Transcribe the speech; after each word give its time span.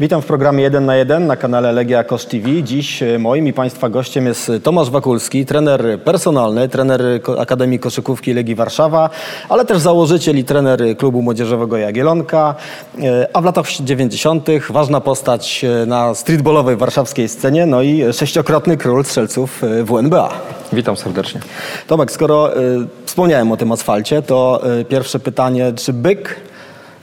Witam 0.00 0.22
w 0.22 0.26
programie 0.26 0.62
1 0.62 0.86
na 0.86 0.96
1 0.96 1.26
na 1.26 1.36
kanale 1.36 1.72
Legia 1.72 2.04
Kosz 2.04 2.24
TV. 2.24 2.62
Dziś 2.62 3.02
e, 3.02 3.18
moim 3.18 3.46
i 3.46 3.52
Państwa 3.52 3.88
gościem 3.88 4.26
jest 4.26 4.52
Tomasz 4.62 4.90
Wakulski, 4.90 5.46
trener 5.46 6.00
personalny, 6.04 6.68
trener 6.68 7.02
Akademii 7.38 7.78
Koszykówki 7.78 8.34
Legii 8.34 8.54
Warszawa, 8.54 9.10
ale 9.48 9.64
też 9.64 9.78
założyciel 9.78 10.38
i 10.38 10.44
trener 10.44 10.80
klubu 10.98 11.22
młodzieżowego 11.22 11.76
Jagielonka, 11.76 12.54
e, 13.02 13.28
a 13.32 13.40
w 13.40 13.44
latach 13.44 13.66
90. 13.66 14.48
ważna 14.70 15.00
postać 15.00 15.64
e, 15.64 15.86
na 15.86 16.14
streetballowej 16.14 16.76
warszawskiej 16.76 17.28
scenie, 17.28 17.66
no 17.66 17.82
i 17.82 18.12
sześciokrotny 18.12 18.76
król 18.76 19.04
strzelców 19.04 19.64
e, 19.64 19.84
WNBA. 19.84 20.32
Witam 20.72 20.96
serdecznie. 20.96 21.40
Tomek, 21.86 22.12
skoro 22.12 22.56
e, 22.56 22.60
wspomniałem 23.04 23.52
o 23.52 23.56
tym 23.56 23.72
asfalcie, 23.72 24.22
to 24.22 24.62
e, 24.80 24.84
pierwsze 24.84 25.18
pytanie, 25.18 25.72
czy 25.76 25.92
byk, 25.92 26.40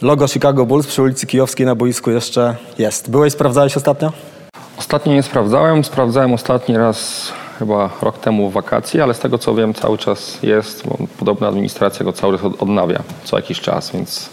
logo 0.01 0.27
Chicago 0.27 0.65
Bulls 0.65 0.87
przy 0.87 1.01
ulicy 1.01 1.27
Kijowskiej 1.27 1.65
na 1.65 1.75
boisku 1.75 2.11
jeszcze 2.11 2.55
jest? 2.77 3.09
Byłeś, 3.11 3.33
sprawdzałeś 3.33 3.77
ostatnio? 3.77 4.11
Ostatnio 4.77 5.13
nie 5.13 5.23
sprawdzałem. 5.23 5.83
Sprawdzałem 5.83 6.33
ostatni 6.33 6.77
raz 6.77 7.31
chyba 7.59 7.89
rok 8.01 8.17
temu 8.17 8.49
w 8.49 8.53
wakacji, 8.53 9.01
ale 9.01 9.13
z 9.13 9.19
tego 9.19 9.37
co 9.37 9.55
wiem 9.55 9.73
cały 9.73 9.97
czas 9.97 10.37
jest, 10.43 10.87
bo 10.87 10.97
podobna 11.19 11.47
administracja 11.47 12.05
go 12.05 12.13
cały 12.13 12.37
czas 12.37 12.45
od- 12.45 12.61
odnawia 12.63 12.99
co 13.23 13.35
jakiś 13.35 13.59
czas, 13.61 13.91
więc 13.91 14.29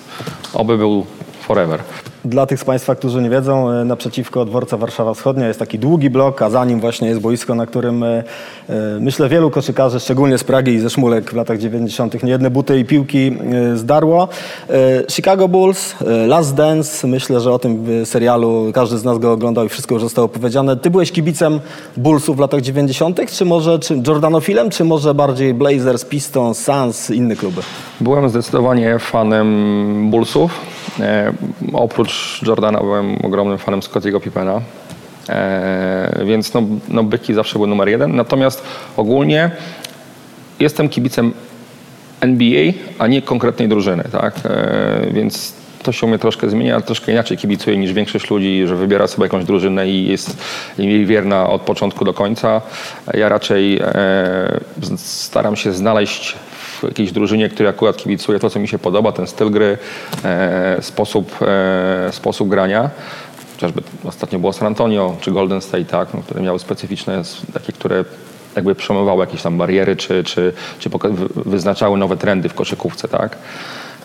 oby 0.54 0.78
był 0.78 1.06
forever. 1.40 1.80
Dla 2.24 2.46
tych 2.46 2.60
z 2.60 2.64
Państwa, 2.64 2.94
którzy 2.94 3.22
nie 3.22 3.30
wiedzą, 3.30 3.70
e, 3.70 3.84
naprzeciwko 3.84 4.44
dworca 4.44 4.76
Warszawa 4.76 5.14
Wschodnia 5.14 5.48
jest 5.48 5.58
taki 5.58 5.78
długi 5.78 6.10
blok, 6.10 6.42
a 6.42 6.50
za 6.50 6.64
nim 6.64 6.80
właśnie 6.80 7.08
jest 7.08 7.20
boisko, 7.20 7.54
na 7.54 7.66
którym 7.66 8.02
e, 8.02 8.24
e, 8.68 8.74
myślę 9.00 9.28
wielu 9.28 9.50
koszykarzy, 9.50 10.00
szczególnie 10.00 10.38
z 10.38 10.44
Pragi 10.44 10.72
i 10.72 10.80
ze 10.80 10.90
Szmulek 10.90 11.30
w 11.30 11.36
latach 11.36 11.58
90. 11.58 12.22
niejedne 12.22 12.50
buty 12.50 12.78
i 12.78 12.84
piłki 12.84 13.36
zdarło. 13.74 14.28
Chicago 15.10 15.48
Bulls, 15.48 15.94
Last 16.26 16.54
Dance, 16.54 17.06
myślę, 17.06 17.40
że 17.40 17.52
o 17.52 17.58
tym 17.58 17.86
serialu 18.04 18.70
każdy 18.74 18.98
z 18.98 19.04
nas 19.04 19.18
go 19.18 19.32
oglądał 19.32 19.64
i 19.64 19.68
wszystko 19.68 19.94
już 19.94 20.02
zostało 20.02 20.28
powiedziane. 20.28 20.76
Ty 20.76 20.90
byłeś 20.90 21.12
kibicem 21.12 21.60
Bullsów 21.96 22.36
w 22.36 22.40
latach 22.40 22.60
90., 22.60 23.30
czy 23.30 23.44
może 23.44 23.78
czy 23.78 24.02
Jordanofilem, 24.06 24.70
czy 24.70 24.84
może 24.84 25.14
bardziej 25.14 25.54
Blazers, 25.54 26.04
Pistons, 26.04 26.58
Suns, 26.58 27.10
inne 27.10 27.36
kluby? 27.36 27.60
Byłem 28.00 28.28
zdecydowanie 28.28 28.98
fanem 28.98 30.10
Bullsów. 30.10 30.60
Oprócz 31.72 32.07
Jordana 32.46 32.80
byłem 32.80 33.16
ogromnym 33.22 33.58
fanem 33.58 33.82
Scottiego 33.82 34.20
Pippena. 34.20 34.60
E, 35.28 36.22
więc 36.24 36.54
no, 36.54 36.62
no 36.88 37.04
byki 37.04 37.34
zawsze 37.34 37.52
były 37.52 37.68
numer 37.68 37.88
jeden. 37.88 38.16
Natomiast 38.16 38.62
ogólnie 38.96 39.50
jestem 40.60 40.88
kibicem 40.88 41.32
NBA, 42.20 42.72
a 42.98 43.06
nie 43.06 43.22
konkretnej 43.22 43.68
drużyny, 43.68 44.04
tak? 44.12 44.34
E, 44.44 45.06
więc 45.12 45.54
to 45.82 45.92
się 45.92 46.06
u 46.06 46.08
mnie 46.08 46.18
troszkę 46.18 46.50
zmienia, 46.50 46.80
troszkę 46.80 47.12
inaczej 47.12 47.36
kibicuję 47.36 47.76
niż 47.76 47.92
większość 47.92 48.30
ludzi, 48.30 48.64
że 48.66 48.76
wybiera 48.76 49.06
sobie 49.06 49.24
jakąś 49.24 49.44
drużynę 49.44 49.88
i 49.88 50.06
jest 50.06 50.36
jej 50.78 51.06
wierna 51.06 51.48
od 51.50 51.62
początku 51.62 52.04
do 52.04 52.14
końca. 52.14 52.60
Ja 53.14 53.28
raczej 53.28 53.78
e, 53.82 54.60
staram 54.96 55.56
się 55.56 55.72
znaleźć 55.72 56.36
jakiejś 56.82 57.12
drużynie, 57.12 57.48
której 57.48 57.70
akurat 57.70 57.96
kibicuję, 57.96 58.38
to 58.38 58.50
co 58.50 58.60
mi 58.60 58.68
się 58.68 58.78
podoba, 58.78 59.12
ten 59.12 59.26
styl 59.26 59.50
gry, 59.50 59.78
e, 60.24 60.76
sposób, 60.80 61.38
e, 61.42 62.12
sposób 62.12 62.48
grania. 62.48 62.90
Chociażby 63.54 63.82
ostatnio 64.04 64.38
było 64.38 64.52
San 64.52 64.66
Antonio 64.66 65.16
czy 65.20 65.30
Golden 65.32 65.60
State, 65.60 65.84
tak, 65.84 66.14
no, 66.14 66.22
które 66.22 66.40
miały 66.40 66.58
specyficzne, 66.58 67.22
takie, 67.54 67.72
które 67.72 68.04
jakby 68.56 68.74
przemywały 68.74 69.20
jakieś 69.20 69.42
tam 69.42 69.58
bariery, 69.58 69.96
czy, 69.96 70.24
czy, 70.24 70.52
czy 70.78 70.90
wyznaczały 71.34 71.98
nowe 71.98 72.16
trendy 72.16 72.48
w 72.48 72.54
koszykówce, 72.54 73.08
tak? 73.08 73.36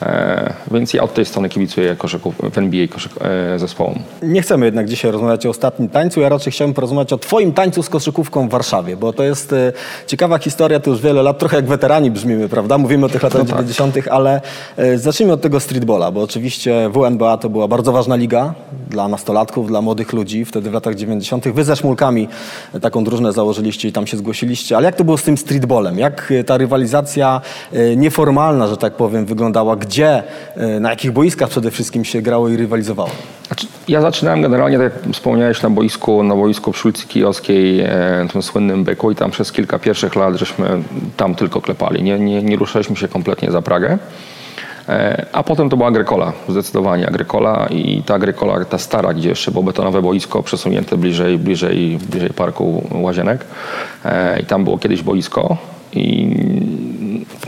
E, 0.02 0.54
więc 0.72 0.94
ja 0.94 1.04
od 1.04 1.14
tej 1.14 1.26
strony 1.26 1.50
kibicuję 1.50 1.96
koszyków, 1.96 2.36
w 2.54 2.58
NBA 2.58 2.88
koszyk, 2.88 3.12
e, 3.22 3.60
zespołom. 3.60 4.00
Nie 4.22 4.42
chcemy 4.42 4.66
jednak 4.66 4.90
dzisiaj 4.90 5.12
rozmawiać 5.12 5.46
o 5.46 5.50
ostatnim 5.50 5.90
tańcu, 5.90 6.22
ja 6.22 6.30
raczej 6.30 6.54
chciałbym 6.54 6.74
porozmawiać 6.74 7.14
o 7.14 7.18
twoim 7.18 7.54
tańcu 7.54 7.84
z 7.84 7.90
koszykówką 7.90 8.48
w 8.48 8.52
Warszawie, 8.52 8.98
bo 8.98 9.14
to 9.14 9.24
jest 9.24 9.54
e, 9.54 9.74
ciekawa 10.08 10.38
historia, 10.38 10.80
to 10.80 10.90
już 10.90 11.02
wiele 11.02 11.24
lat, 11.24 11.40
trochę 11.40 11.56
jak 11.56 11.66
weterani 11.66 12.12
brzmimy, 12.12 12.50
prawda? 12.50 12.78
Mówimy 12.78 13.06
o 13.06 13.10
tych 13.10 13.24
latach 13.24 13.40
No 13.40 13.46
tak. 13.46 13.56
90., 13.56 13.96
ale 14.12 14.42
zacznijmy 14.96 15.34
od 15.34 15.42
tego 15.42 15.60
streetballa, 15.60 16.12
bo 16.12 16.22
oczywiście 16.22 16.90
WNBA 16.94 17.38
to 17.38 17.50
była 17.50 17.68
bardzo 17.68 17.92
ważna 17.92 18.16
liga 18.16 18.54
dla 18.90 19.08
nastolatków, 19.08 19.68
dla 19.68 19.82
młodych 19.82 20.14
ludzi, 20.14 20.46
wtedy 20.46 20.70
w 20.70 20.74
latach 20.74 20.96
90. 20.96 21.48
Wy 21.48 21.64
ze 21.64 21.76
Szmulkami 21.76 22.28
taką 22.82 23.04
drużynę 23.04 23.34
założyliście 23.34 23.88
i 23.88 23.92
tam 23.92 24.08
się 24.08 24.18
zgłosiliście, 24.18 24.78
ale 24.78 24.86
jak 24.86 24.96
to 24.96 25.04
było 25.04 25.18
z 25.18 25.24
tym 25.24 25.38
streetballem? 25.38 26.00
Jak 26.00 26.34
ta 26.46 26.58
rywalizacja 26.58 27.42
nieformalna, 27.98 28.68
że 28.68 28.78
tak 28.78 28.94
powiem, 28.94 29.26
wyglądała? 29.26 29.76
Gdzie, 29.86 30.24
e, 30.56 30.80
na 30.80 30.90
jakich 30.90 31.12
boiskach 31.12 31.50
przede 31.50 31.72
wszystkim 31.72 32.06
się 32.06 32.22
grało 32.22 32.50
i 32.50 32.58
rywalizowało? 32.58 33.10
Znaczy, 33.48 33.68
ja 33.88 34.02
zaczynałem 34.02 34.42
generalnie, 34.42 34.78
tak 34.78 34.94
jak 34.94 35.14
wspomniałeś, 35.14 35.62
na 35.62 35.70
boisku, 35.70 36.24
na 36.24 36.36
boisku 36.36 36.72
przy 36.72 36.88
ulicy 36.88 37.08
Kijowskiej, 37.08 37.80
e, 37.80 38.28
tym 38.32 38.42
słynnym 38.42 38.84
byku 38.84 39.12
i 39.12 39.16
tam 39.16 39.32
przez 39.32 39.52
kilka 39.52 39.80
pierwszych 39.80 40.16
lat 40.16 40.36
żeśmy 40.36 40.68
tam 41.18 41.36
tylko 41.36 41.62
klepali. 41.62 42.04
Nie, 42.04 42.20
nie, 42.20 42.44
nie 42.44 42.56
ruszaliśmy 42.56 42.96
się 42.96 43.08
kompletnie 43.08 43.52
za 43.52 43.62
Pragę. 43.62 43.98
E, 44.90 45.26
A 45.32 45.44
potem 45.44 45.70
to 45.70 45.78
była 45.78 45.90
Agrykola, 45.90 46.34
zdecydowanie 46.50 47.08
Agrykola 47.08 47.68
i 47.72 48.04
ta 48.06 48.14
Agrykola, 48.14 48.66
ta 48.66 48.78
stara, 48.78 49.14
gdzie 49.14 49.30
jeszcze 49.30 49.52
było 49.52 49.64
betonowe 49.64 50.02
boisko 50.02 50.44
przesunięte 50.44 50.98
bliżej, 50.98 51.38
bliżej, 51.38 52.00
bliżej 52.10 52.30
parku 52.30 52.84
Łazienek 52.92 53.46
E, 54.06 54.40
i 54.40 54.46
tam 54.46 54.64
było 54.64 54.78
kiedyś 54.78 55.02
boisko 55.02 55.58
i, 55.94 56.36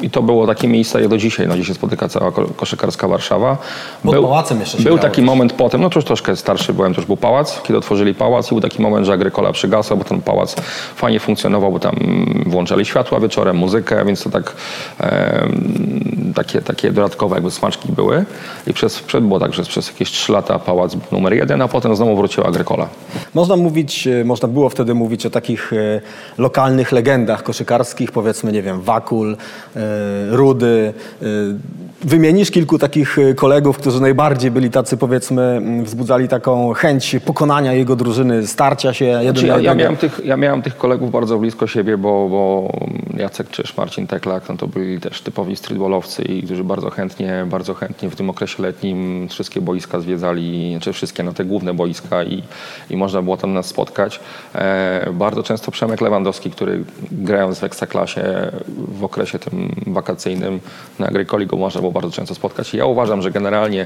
i 0.02 0.10
to 0.10 0.22
było 0.22 0.48
takie 0.48 0.68
miejsce 0.68 1.00
jak 1.02 1.10
do 1.10 1.18
dzisiaj, 1.18 1.48
no, 1.48 1.54
gdzie 1.56 1.66
się 1.66 1.74
spotyka 1.74 2.10
cała 2.10 2.32
ko- 2.32 2.48
koszykarska 2.56 3.08
Warszawa. 3.08 3.58
Pod 4.04 4.16
pałacem 4.16 4.60
jeszcze 4.60 4.78
się 4.78 4.84
Był 4.84 4.98
taki 4.98 5.16
też. 5.16 5.26
moment 5.26 5.54
potem, 5.54 5.82
no 5.82 5.90
to 5.90 6.00
już 6.00 6.06
troszkę 6.06 6.36
starszy 6.36 6.74
byłem, 6.74 6.94
to 6.94 7.02
już 7.02 7.08
był 7.08 7.18
pałac, 7.18 7.62
kiedy 7.64 7.78
otworzyli 7.80 8.14
pałac 8.16 8.48
i 8.48 8.50
był 8.50 8.62
taki 8.62 8.82
moment, 8.82 9.06
że 9.06 9.14
Agrykola 9.14 9.52
przygasła, 9.52 9.98
bo 9.98 10.04
ten 10.04 10.22
pałac 10.22 10.56
fajnie 10.96 11.20
funkcjonował, 11.20 11.72
bo 11.72 11.80
tam 11.80 11.96
włączali 12.46 12.86
światła 12.86 13.20
wieczorem, 13.20 13.56
muzykę, 13.58 14.06
więc 14.06 14.24
to 14.24 14.30
tak 14.30 14.54
em, 15.00 16.34
takie, 16.36 16.62
takie 16.62 16.92
dodatkowe 16.92 17.36
jakby 17.36 17.52
smaczki 17.52 17.92
były. 17.92 18.26
I 18.68 18.74
przez, 18.74 19.00
przed 19.00 19.24
było 19.24 19.40
tak, 19.40 19.54
że 19.54 19.64
przez 19.64 19.88
jakieś 19.88 20.12
trzy 20.12 20.32
lata 20.32 20.60
pałac 20.60 20.96
był 20.96 21.04
numer 21.12 21.34
jeden, 21.34 21.62
a 21.62 21.68
potem 21.68 21.96
znowu 21.96 22.16
wróciła 22.16 22.48
Agrykola. 22.48 22.88
Można 23.34 23.56
mówić, 23.56 24.08
e, 24.08 24.24
można 24.26 24.48
było 24.48 24.70
wtedy 24.70 24.94
mówić 24.94 25.26
o 25.26 25.30
takich 25.30 25.74
e, 25.74 26.02
lokalnych 26.38 26.92
legendach 26.92 27.44
koszykarskich, 27.44 28.12
powiedzmy, 28.12 28.52
nie 28.52 28.62
wiem, 28.62 28.82
Wakul, 28.82 29.34
e, 29.34 29.38
Rudy. 30.32 30.94
E, 31.22 31.26
wymienisz 32.06 32.52
kilku 32.52 32.80
takich 32.80 33.20
e, 33.20 33.34
kolegów, 33.34 33.78
którzy 33.78 34.02
najbardziej 34.02 34.52
byli 34.52 34.70
tacy, 34.70 34.98
powiedzmy, 34.98 35.42
m, 35.42 35.84
wzbudzali 35.84 36.28
taką 36.28 36.74
chęć 36.74 37.16
pokonania 37.26 37.74
jego 37.74 37.96
drużyny, 37.96 38.48
starcia 38.48 38.94
się 38.94 39.06
jeden 39.06 39.24
Znaczy, 39.24 39.48
na 39.48 39.56
ja, 39.56 39.62
ja, 39.62 39.74
miałem 39.74 39.98
tych, 39.98 40.22
ja 40.24 40.38
miałem 40.38 40.62
tych 40.62 40.78
kolegów 40.78 41.12
bardzo 41.12 41.38
blisko 41.38 41.68
siebie, 41.68 41.98
bo, 41.98 42.30
bo 42.30 42.70
Jacek 43.18 43.50
Czyż, 43.50 43.78
Marcin 43.78 44.08
Teklak, 44.08 44.50
no 44.50 44.58
to 44.58 44.68
byli 44.68 45.00
też 45.00 45.22
typowi 45.22 45.56
streetballowcy 45.56 46.24
i 46.24 46.44
którzy 46.44 46.64
bardzo 46.64 46.90
chętnie, 46.90 47.46
bardzo 47.50 47.74
chętnie 47.74 48.10
w 48.10 48.16
tym 48.16 48.30
okresie 48.30 48.64
letnim 48.64 49.28
wszystkie 49.30 49.62
boiska 49.62 50.00
zwiedzali, 50.00 50.72
znaczy 50.72 50.94
wszystkie, 50.94 51.24
no 51.24 51.34
te 51.34 51.46
główne 51.46 51.74
boiska 51.74 52.24
i, 52.24 52.44
i 52.90 52.98
można 52.98 53.22
było 53.22 53.38
tam 53.38 53.54
nas 53.54 53.66
spotkać. 53.66 54.20
E, 54.56 55.10
bardzo 55.14 55.44
często 55.44 55.72
Przemek 55.72 56.02
Lewandowski, 56.02 56.52
który 56.52 56.84
grając 57.12 57.60
w 57.60 57.64
Ekstraklasie 57.64 58.52
w 59.00 59.04
okresie 59.04 59.40
tym 59.40 59.65
wakacyjnym 59.88 60.60
na 61.00 61.08
Agrykoli 61.08 61.48
go 61.48 61.58
można 61.58 61.82
było 61.82 61.92
bardzo 61.92 62.12
często 62.12 62.36
spotkać. 62.36 62.74
Ja 62.74 62.86
uważam, 62.86 63.22
że 63.22 63.32
generalnie 63.32 63.86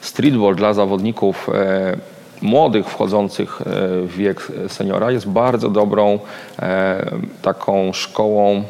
streetball 0.00 0.54
dla 0.54 0.74
zawodników 0.74 1.48
e, 1.54 1.96
młodych 2.42 2.86
wchodzących 2.86 3.62
e, 3.62 3.64
w 4.06 4.16
wiek 4.16 4.48
seniora 4.68 5.10
jest 5.10 5.28
bardzo 5.28 5.70
dobrą 5.70 6.18
e, 6.58 7.10
taką 7.42 7.92
szkołą 7.92 8.64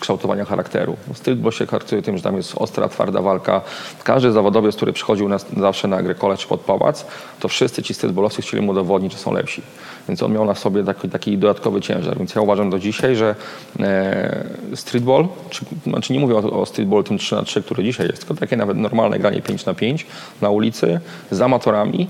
kształtowania 0.00 0.44
charakteru. 0.44 0.96
Streetball 1.14 1.52
się 1.52 1.66
charakteryzuje 1.66 2.02
tym, 2.02 2.16
że 2.16 2.22
tam 2.22 2.36
jest 2.36 2.54
ostra, 2.56 2.88
twarda 2.88 3.22
walka. 3.22 3.60
Każdy 4.04 4.32
zawodowiec, 4.32 4.76
który 4.76 4.92
przychodził 4.92 5.28
nas, 5.28 5.46
zawsze 5.56 5.88
na 5.88 5.96
Agrykole 5.96 6.36
czy 6.36 6.48
pod 6.48 6.60
pałac, 6.60 7.06
to 7.40 7.48
wszyscy 7.48 7.82
ci 7.82 7.94
streetballowcy 7.94 8.42
chcieli 8.42 8.62
mu 8.62 8.72
udowodnić, 8.72 9.12
że 9.12 9.18
są 9.18 9.32
lepsi. 9.32 9.62
Więc 10.08 10.22
on 10.22 10.32
miał 10.32 10.44
na 10.44 10.54
sobie 10.54 10.84
taki, 10.84 11.08
taki 11.08 11.38
dodatkowy 11.38 11.80
ciężar. 11.80 12.18
Więc 12.18 12.34
ja 12.34 12.40
uważam 12.40 12.70
do 12.70 12.78
dzisiaj, 12.78 13.16
że 13.16 13.34
e, 13.80 14.44
streetball, 14.74 15.28
czy, 15.50 15.64
znaczy 15.86 16.12
nie 16.12 16.20
mówię 16.20 16.34
o, 16.34 16.60
o 16.60 16.66
streetball 16.66 17.04
tym 17.04 17.18
3 17.18 17.34
na 17.34 17.42
3 17.42 17.62
który 17.62 17.84
dzisiaj 17.84 18.06
jest, 18.06 18.18
tylko 18.18 18.34
takie 18.34 18.56
nawet 18.56 18.76
normalne 18.76 19.18
granie 19.18 19.42
5 19.42 19.66
na 19.66 19.74
5 19.74 20.06
na 20.40 20.50
ulicy 20.50 21.00
z 21.30 21.40
amatorami, 21.40 22.08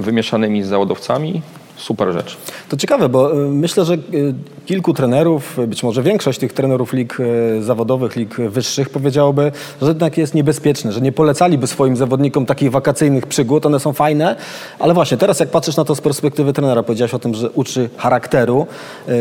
wymieszanymi 0.00 0.62
z 0.62 0.66
zawodowcami, 0.66 1.42
super 1.76 2.12
rzecz. 2.12 2.36
To 2.68 2.76
ciekawe, 2.76 3.08
bo 3.08 3.42
y, 3.42 3.48
myślę, 3.48 3.84
że 3.84 3.94
y, 3.94 4.34
kilku 4.66 4.94
trenerów, 4.94 5.58
y, 5.58 5.66
być 5.66 5.82
może 5.82 6.02
większość 6.02 6.38
tych 6.38 6.52
trenerów 6.52 6.92
lig 6.92 7.18
zawodowych, 7.60 8.16
lig 8.16 8.36
wyższych 8.36 8.90
powiedziałoby, 8.90 9.52
że 9.82 9.88
jednak 9.88 10.18
jest 10.18 10.34
niebezpieczne, 10.34 10.92
że 10.92 11.00
nie 11.00 11.12
polecaliby 11.12 11.66
swoim 11.66 11.96
zawodnikom 11.96 12.46
takich 12.46 12.70
wakacyjnych 12.70 13.26
przygód, 13.26 13.66
one 13.66 13.80
są 13.80 13.92
fajne, 13.92 14.36
ale 14.78 14.94
właśnie 14.94 15.16
teraz 15.16 15.40
jak 15.40 15.50
patrzysz 15.50 15.76
na 15.76 15.84
to 15.84 15.94
z 15.94 16.00
perspektywy 16.00 16.52
trenera, 16.52 16.82
powiedziałeś 16.82 17.14
o 17.14 17.18
tym, 17.18 17.34
że 17.34 17.50
uczy 17.50 17.90
charakteru, 17.96 18.66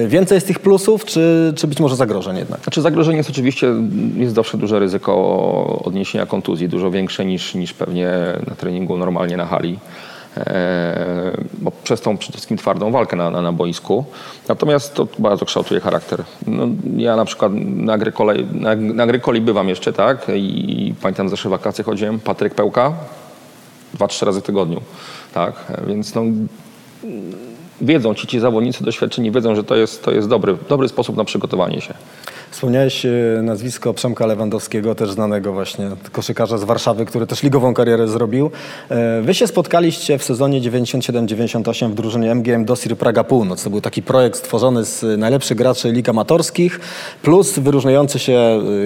więcej 0.08 0.36
jest 0.36 0.48
tych 0.48 0.60
plusów, 0.60 1.06
czy, 1.06 1.54
czy 1.56 1.68
być 1.68 1.80
może 1.80 1.96
zagrożeń 1.96 2.38
jednak? 2.38 2.62
Znaczy 2.64 2.82
zagrożenie 2.82 3.18
jest 3.18 3.30
oczywiście, 3.30 3.68
jest 4.16 4.36
zawsze 4.36 4.58
duże 4.58 4.80
ryzyko 4.80 5.14
odniesienia 5.86 6.26
kontuzji, 6.26 6.70
dużo 6.70 6.92
większe 6.92 7.26
niż, 7.26 7.56
niż 7.56 7.74
pewnie 7.74 8.12
na 8.48 8.56
treningu 8.56 8.98
normalnie 8.98 9.38
na 9.38 9.46
hali. 9.46 9.80
E, 10.38 11.38
bo 11.54 11.72
przez 11.84 12.02
tą 12.02 12.18
przede 12.18 12.34
wszystkim 12.34 12.58
twardą 12.58 12.92
walkę 12.92 13.16
na, 13.16 13.30
na, 13.32 13.42
na 13.42 13.52
boisku. 13.52 14.06
Natomiast 14.48 14.94
to 14.94 15.08
bardzo 15.20 15.46
kształtuje 15.46 15.80
charakter. 15.80 16.24
No, 16.48 16.68
ja 16.98 17.16
na 17.16 17.26
przykład 17.26 17.52
na 17.56 17.94
Agrykoli, 17.94 18.46
na, 18.52 18.76
na 18.76 19.42
bywam 19.42 19.70
jeszcze, 19.70 19.94
tak? 19.94 20.28
I 20.36 20.94
pamiętam 21.02 21.30
zeszłe 21.30 21.52
wakacje 21.52 21.84
chodziłem, 21.84 22.20
Patryk 22.20 22.56
Pełka, 22.56 22.94
dwa, 23.94 24.08
trzy 24.08 24.26
razy 24.26 24.42
w 24.42 24.44
tygodniu, 24.44 24.82
tak? 25.34 25.54
Więc 25.88 26.16
no, 26.16 26.22
wiedzą 27.82 28.14
ci 28.14 28.28
ci 28.28 28.40
zawodnicy 28.40 28.84
doświadczeni, 28.84 29.32
wiedzą, 29.32 29.56
że 29.56 29.64
to 29.64 29.76
jest, 29.76 30.04
to 30.04 30.12
jest 30.12 30.28
dobry, 30.28 30.58
dobry 30.70 30.90
sposób 30.90 31.18
na 31.18 31.24
przygotowanie 31.24 31.82
się. 31.82 31.94
Wspomniałeś 32.54 33.06
e, 33.06 33.10
nazwisko 33.44 33.94
Przemka 33.94 34.26
Lewandowskiego, 34.26 34.96
też 34.96 35.12
znanego 35.12 35.54
właśnie 35.54 35.90
koszykarza 36.12 36.58
z 36.58 36.64
Warszawy, 36.64 37.06
który 37.06 37.28
też 37.28 37.44
ligową 37.44 37.74
karierę 37.74 38.08
zrobił. 38.08 38.52
E, 38.90 39.22
wy 39.22 39.34
się 39.34 39.48
spotkaliście 39.48 40.18
w 40.18 40.24
sezonie 40.24 40.62
97-98 40.62 41.92
w 41.92 41.96
drużynie 41.96 42.36
MGM 42.36 42.66
Dosir 42.66 42.98
Praga 42.98 43.24
Północ. 43.24 43.64
To 43.64 43.70
był 43.70 43.82
taki 43.82 44.02
projekt 44.02 44.38
stworzony 44.38 44.86
z 44.86 45.20
najlepszych 45.20 45.58
graczy 45.58 45.92
lig 45.92 46.10
amatorskich, 46.10 46.80
plus 47.22 47.60
wyróżniający 47.60 48.20
się 48.20 48.34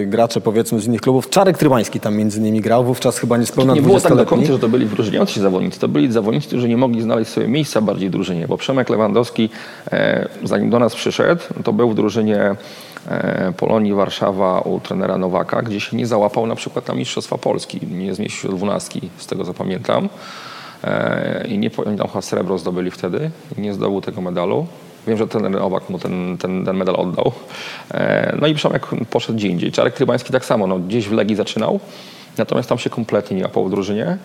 e, 0.02 0.06
gracze 0.06 0.42
powiedzmy 0.42 0.80
z 0.80 0.86
innych 0.86 1.02
klubów. 1.02 1.30
Czarek 1.30 1.58
Trybański 1.58 2.00
tam 2.00 2.16
między 2.16 2.40
innymi 2.40 2.62
grał, 2.62 2.84
wówczas 2.84 3.20
chyba 3.20 3.38
niespełna 3.38 3.74
Nie 3.74 3.82
było 3.82 4.00
tak 4.00 4.12
do 4.12 4.16
20-letni. 4.16 4.38
końca, 4.38 4.54
że 4.54 4.60
to 4.60 4.70
byli 4.70 4.86
wyróżniający 4.86 5.34
się 5.34 5.42
zawodnicy. 5.42 5.80
To 5.80 5.88
byli 5.88 6.12
zawodnicy, 6.12 6.48
którzy 6.48 6.70
nie 6.70 6.78
mogli 6.78 7.02
znaleźć 7.02 7.32
sobie 7.32 7.48
miejsca 7.48 7.82
bardziej 7.82 8.10
w 8.10 8.12
drużynie, 8.12 8.48
bo 8.48 8.58
Przemek 8.58 8.90
Lewandowski, 8.90 9.50
zanim 10.44 10.70
do 10.70 10.80
nas 10.80 10.96
przyszedł, 10.96 11.42
to 11.64 11.74
był 11.74 11.90
w 11.90 11.96
drużynie 11.96 12.56
Polonii 13.58 13.94
Warszawa 13.94 14.60
u 14.60 14.80
trenera 14.80 15.18
Nowaka, 15.18 15.62
gdzie 15.62 15.80
się 15.80 15.98
nie 15.98 16.08
załapał 16.08 16.48
na 16.48 16.56
przykład 16.56 16.88
na 16.88 16.94
Mistrzostwa 16.94 17.38
Polski. 17.38 17.80
Nie 17.88 18.14
zmieścił 18.14 18.42
się 18.42 18.48
do 18.48 18.54
dwunastki, 18.54 19.10
z 19.18 19.28
tego 19.28 19.44
co 19.44 19.54
pamiętam. 19.54 20.10
E, 20.84 21.46
I 21.48 21.58
nie 21.58 21.70
pamiętam, 21.70 22.08
chyba 22.08 22.22
srebro 22.22 22.58
zdobyli 22.58 22.92
wtedy. 22.92 23.32
Nie 23.58 23.74
zdobył 23.74 24.02
tego 24.02 24.22
medalu. 24.22 24.68
Wiem, 25.08 25.18
że 25.18 25.28
trener 25.28 25.52
Nowak 25.52 25.90
mu 25.90 26.00
ten, 26.00 26.38
ten, 26.38 26.66
ten 26.66 26.78
medal 26.78 26.96
oddał. 26.96 27.32
E, 27.92 28.36
No 28.42 28.48
i 28.48 28.56
Przemek 28.56 28.88
poszedł 29.10 29.38
gdzie 29.38 29.48
indziej. 29.48 29.72
Czarek 29.72 29.94
Trybański 29.94 30.34
tak 30.34 30.46
samo, 30.46 30.68
no, 30.68 30.80
gdzieś 30.80 31.08
w 31.08 31.12
Legii 31.12 31.36
zaczynał, 31.36 31.80
natomiast 32.38 32.70
tam 32.70 32.78
się 32.78 32.90
kompletnie 32.90 33.38
nie 33.38 33.44
łapał 33.44 33.66
w 33.66 33.70
drużynie. 33.70 34.18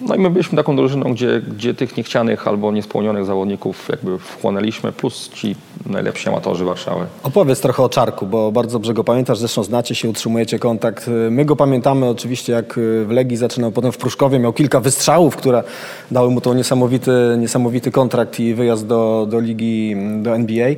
No 0.00 0.14
i 0.14 0.18
my 0.18 0.30
byliśmy 0.30 0.56
taką 0.56 0.76
drużyną, 0.76 1.12
gdzie, 1.12 1.40
gdzie 1.56 1.74
tych 1.74 1.96
niechcianych 1.96 2.48
albo 2.48 2.72
niespełnionych 2.72 3.24
zawodników 3.24 3.88
jakby 3.88 4.18
wchłonęliśmy, 4.18 4.92
plus 4.92 5.30
ci 5.34 5.56
najlepsi 5.86 6.28
amatorzy 6.28 6.64
Warszawy. 6.64 7.06
Opowiedz 7.22 7.60
trochę 7.60 7.82
o 7.82 7.88
Czarku, 7.88 8.26
bo 8.26 8.52
bardzo 8.52 8.72
dobrze 8.72 8.94
go 8.94 9.04
pamiętasz, 9.04 9.38
zresztą 9.38 9.62
znacie 9.62 9.94
się, 9.94 10.08
utrzymujecie 10.08 10.58
kontakt. 10.58 11.10
My 11.30 11.44
go 11.44 11.56
pamiętamy 11.56 12.06
oczywiście, 12.06 12.52
jak 12.52 12.74
w 13.06 13.10
Legii 13.10 13.36
zaczynał, 13.36 13.72
potem 13.72 13.92
w 13.92 13.96
Pruszkowie 13.96 14.38
miał 14.38 14.52
kilka 14.52 14.80
wystrzałów, 14.80 15.36
które 15.36 15.62
dały 16.10 16.30
mu 16.30 16.40
to 16.40 16.54
niesamowity, 16.54 17.10
niesamowity 17.38 17.90
kontrakt 17.90 18.40
i 18.40 18.54
wyjazd 18.54 18.86
do, 18.86 19.26
do 19.30 19.40
ligi, 19.40 19.96
do 20.22 20.34
NBA, 20.34 20.68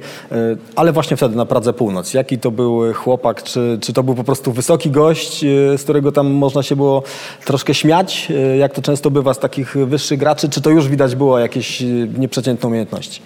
ale 0.77 0.93
właśnie 0.93 1.17
wtedy 1.17 1.37
na 1.37 1.47
Pradze 1.47 1.73
Północ. 1.73 2.15
Jaki 2.15 2.39
to 2.39 2.51
był 2.51 2.95
chłopak, 2.95 3.43
czy, 3.43 3.79
czy 3.81 3.93
to 3.93 4.03
był 4.03 4.15
po 4.15 4.25
prostu 4.25 4.53
wysoki 4.53 4.91
gość, 4.91 5.41
z 5.77 5.83
którego 5.83 6.13
tam 6.13 6.31
można 6.31 6.63
się 6.63 6.77
było 6.77 7.03
troszkę 7.45 7.75
śmiać, 7.75 8.33
jak 8.59 8.73
to 8.73 8.83
często 8.83 9.00
bywa 9.08 9.35
z 9.35 9.38
takich 9.38 9.76
wyższych 9.76 10.19
graczy, 10.19 10.49
czy 10.49 10.61
to 10.61 10.70
już 10.70 10.88
widać 10.88 11.17
było 11.17 11.38
jakieś 11.38 11.82
nieprzeciętne 12.19 12.69
umiejętności? 12.69 13.23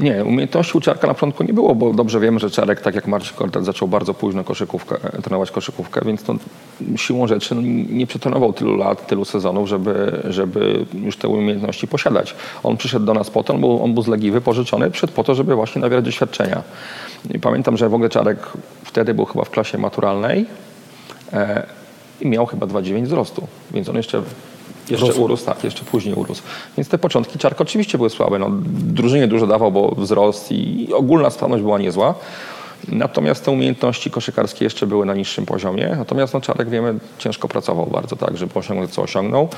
Nie, 0.00 0.24
umiejętności 0.24 0.78
u 0.78 0.80
Czarka 0.80 1.06
na 1.06 1.14
początku 1.14 1.44
nie 1.44 1.52
było, 1.52 1.74
bo 1.74 1.92
dobrze 1.92 2.20
wiemy, 2.20 2.40
że 2.40 2.50
Czarek, 2.50 2.80
tak 2.80 2.94
jak 2.94 3.06
Marcin 3.06 3.36
Kortet, 3.36 3.64
zaczął 3.64 3.88
bardzo 3.88 4.14
późno 4.14 4.44
koszykówkę, 4.44 4.96
trenować 5.22 5.50
koszykówkę, 5.50 6.00
więc 6.04 6.22
to 6.22 6.34
siłą 6.96 7.26
rzeczy 7.26 7.54
no, 7.54 7.60
nie 7.90 8.06
przetrenował 8.06 8.52
tylu 8.52 8.76
lat, 8.76 9.06
tylu 9.06 9.24
sezonów, 9.24 9.68
żeby, 9.68 10.22
żeby 10.28 10.86
już 10.94 11.16
te 11.16 11.28
umiejętności 11.28 11.88
posiadać. 11.88 12.34
On 12.62 12.76
przyszedł 12.76 13.06
do 13.06 13.14
nas 13.14 13.30
po 13.30 13.42
to, 13.42 13.54
bo 13.54 13.82
on 13.82 13.94
był 13.94 14.02
z 14.02 14.08
Legii 14.08 14.30
wypożyczony, 14.30 14.90
przyszedł 14.90 15.12
po 15.12 15.24
to, 15.24 15.34
żeby 15.34 15.54
właśnie 15.54 15.80
nabierać 15.80 16.04
doświadczenia. 16.04 16.62
I 17.30 17.38
pamiętam, 17.38 17.76
że 17.76 17.88
w 17.88 17.94
ogóle 17.94 18.08
Czarek 18.08 18.38
wtedy 18.84 19.14
był 19.14 19.24
chyba 19.24 19.44
w 19.44 19.50
klasie 19.50 19.78
maturalnej 19.78 20.46
e, 21.32 21.66
i 22.20 22.26
miał 22.26 22.46
chyba 22.46 22.66
2,9 22.66 23.02
wzrostu, 23.02 23.46
więc 23.70 23.88
on 23.88 23.96
jeszcze 23.96 24.22
jeszcze 24.90 25.06
Rósł. 25.06 25.22
urósł, 25.22 25.46
tak, 25.46 25.64
jeszcze 25.64 25.84
później 25.84 26.14
urósł. 26.14 26.42
Więc 26.76 26.88
te 26.88 26.98
początki 26.98 27.38
Czarka 27.38 27.62
oczywiście 27.62 27.98
były 27.98 28.10
słabe. 28.10 28.38
No, 28.38 28.50
drużynie 28.72 29.28
dużo 29.28 29.46
dawał, 29.46 29.72
bo 29.72 29.94
wzrost 29.98 30.52
i 30.52 30.88
ogólna 30.94 31.30
sprawność 31.30 31.62
była 31.62 31.78
niezła. 31.78 32.14
Natomiast 32.88 33.44
te 33.44 33.50
umiejętności 33.50 34.10
koszykarskie 34.10 34.64
jeszcze 34.64 34.86
były 34.86 35.06
na 35.06 35.14
niższym 35.14 35.46
poziomie. 35.46 35.94
Natomiast 35.98 36.34
no, 36.34 36.40
Czarek, 36.40 36.68
wiemy, 36.68 36.94
ciężko 37.18 37.48
pracował 37.48 37.86
bardzo, 37.86 38.16
tak, 38.16 38.36
żeby 38.36 38.54
osiągnąć 38.54 38.90
co 38.90 39.02
osiągnął 39.02 39.48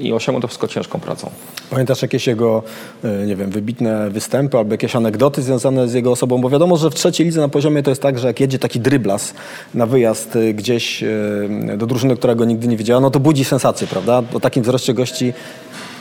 i 0.00 0.12
osiągnął 0.12 0.42
to 0.42 0.48
wszystko 0.48 0.68
ciężką 0.68 1.00
pracą. 1.00 1.30
Pamiętasz 1.70 2.02
jakieś 2.02 2.26
jego, 2.26 2.62
e, 3.04 3.26
nie 3.26 3.36
wiem, 3.36 3.50
wybitne 3.50 4.10
występy 4.10 4.58
albo 4.58 4.72
jakieś 4.74 4.96
anegdoty 4.96 5.42
związane 5.42 5.88
z 5.88 5.94
jego 5.94 6.12
osobą? 6.12 6.40
Bo 6.40 6.50
wiadomo, 6.50 6.76
że 6.76 6.90
w 6.90 6.94
trzeciej 6.94 7.26
lidze 7.26 7.40
na 7.40 7.48
poziomie 7.48 7.82
to 7.82 7.90
jest 7.90 8.02
tak, 8.02 8.18
że 8.18 8.26
jak 8.26 8.40
jedzie 8.40 8.58
taki 8.58 8.80
dryblas 8.80 9.34
na 9.74 9.86
wyjazd 9.86 10.36
e, 10.36 10.54
gdzieś 10.54 11.02
e, 11.02 11.08
do 11.76 11.86
drużyny, 11.86 12.16
która 12.16 12.34
go 12.34 12.44
nigdy 12.44 12.68
nie 12.68 12.76
widziała, 12.76 13.00
no 13.00 13.10
to 13.10 13.20
budzi 13.20 13.44
sensację, 13.44 13.86
prawda? 13.86 14.22
O 14.34 14.40
takim 14.40 14.62
wzroście 14.62 14.94
gości 14.94 15.32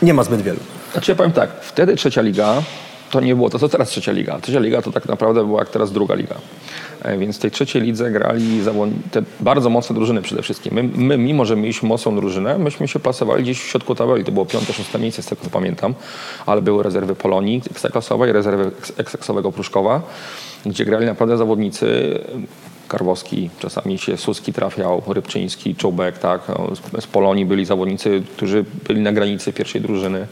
nie 0.02 0.14
ma 0.14 0.24
zbyt 0.24 0.42
wielu. 0.42 0.60
Znaczy 0.92 1.12
ja 1.12 1.16
powiem 1.16 1.32
tak, 1.32 1.50
wtedy 1.62 1.96
trzecia 1.96 2.22
liga 2.22 2.64
to 3.12 3.20
nie 3.20 3.36
było 3.36 3.50
to, 3.50 3.60
co 3.60 3.70
teraz 3.70 3.90
trzecia 3.90 4.12
liga. 4.12 4.40
Trzecia 4.40 4.60
liga 4.60 4.82
to 4.82 4.92
tak 4.92 5.06
naprawdę 5.06 5.46
była 5.46 5.60
jak 5.60 5.70
teraz 5.70 5.92
druga 5.92 6.16
liga. 6.16 6.36
E, 7.02 7.18
Więc 7.18 7.38
w 7.38 7.40
tej 7.40 7.52
trzeciej 7.52 7.82
lidze 7.82 8.12
grali 8.12 8.62
te 9.12 9.24
bardzo 9.40 9.70
mocne 9.70 9.96
drużyny 9.96 10.22
przede 10.22 10.42
wszystkim. 10.42 10.74
My, 10.74 10.84
my, 10.84 11.18
mimo 11.18 11.46
że 11.46 11.56
mieliśmy 11.56 11.90
mocną 11.90 12.16
drużynę, 12.16 12.58
myśmy 12.58 12.88
się 12.88 13.00
plasowali 13.00 13.44
gdzieś 13.44 13.60
w 13.62 13.68
środku 13.68 13.96
tabeli. 13.96 14.24
To 14.24 14.32
było 14.32 14.46
piąte, 14.46 14.74
szóste 14.74 15.00
miejsce, 15.00 15.22
z 15.22 15.26
tego 15.26 15.42
co 15.44 15.50
pamiętam. 15.50 15.94
Ale 16.46 16.62
były 16.62 16.84
rezerwy 16.84 17.16
Polonii 17.16 17.62
ekstraklasowej, 17.72 18.32
rezerwy 18.32 18.64
eks- 18.64 18.94
ekstraklasowego 18.98 19.52
Pruszkowa, 19.52 20.02
gdzie 20.66 20.86
grali 20.86 21.06
naprawdę 21.06 21.38
zawodnicy 21.38 22.20
Karwowski, 22.88 23.50
czasami 23.60 23.98
się 23.98 24.18
Suski 24.18 24.54
trafiał, 24.54 25.02
Rybczyński, 25.08 25.76
Czubek, 25.76 26.18
tak. 26.18 26.42
No, 26.50 26.70
z- 27.02 27.08
Polonii 27.08 27.46
byli 27.46 27.66
zawodnicy, 27.66 28.24
którzy 28.36 28.66
byli 28.88 29.02
na 29.02 29.12
granicy 29.12 29.54
pierwszej 29.54 29.82
drużyny. 29.82 30.28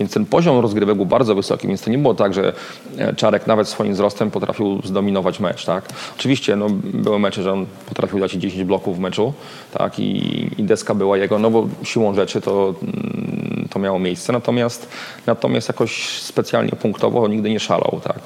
Więc 0.00 0.12
ten 0.12 0.26
poziom 0.26 0.58
rozgrywek 0.58 0.96
był 0.96 1.06
bardzo 1.06 1.34
wysoki, 1.34 1.68
więc 1.68 1.82
to 1.82 1.90
nie 1.90 1.98
było 1.98 2.14
tak, 2.14 2.34
że 2.34 2.52
e, 2.98 3.14
Czarek 3.14 3.46
nawet 3.46 3.68
swoim 3.68 3.92
wzrostem 3.92 4.30
potrafił 4.30 4.80
zdominować 4.84 5.40
mecz, 5.40 5.64
tak. 5.64 5.84
Oczywiście 6.18 6.56
no, 6.56 6.66
były 6.84 7.18
mecze, 7.18 7.42
że 7.42 7.52
on 7.52 7.66
potrafił 7.88 8.20
dać 8.20 8.32
10 8.32 8.64
bloków 8.64 8.96
w 8.96 9.00
meczu, 9.00 9.32
tak, 9.72 9.98
i, 9.98 10.50
i 10.58 10.62
deska 10.64 10.94
była 10.94 11.18
jego, 11.18 11.38
no 11.38 11.50
bo 11.50 11.68
siłą 11.82 12.14
rzeczy 12.14 12.40
to, 12.40 12.74
mm, 12.82 13.49
to 13.70 13.78
miało 13.78 13.98
miejsce. 13.98 14.32
Natomiast, 14.32 14.88
natomiast 15.26 15.68
jakoś 15.68 16.20
specjalnie 16.22 16.72
punktowo 16.72 17.28
nigdy 17.28 17.50
nie 17.50 17.60
szalał, 17.60 18.00
tak. 18.04 18.18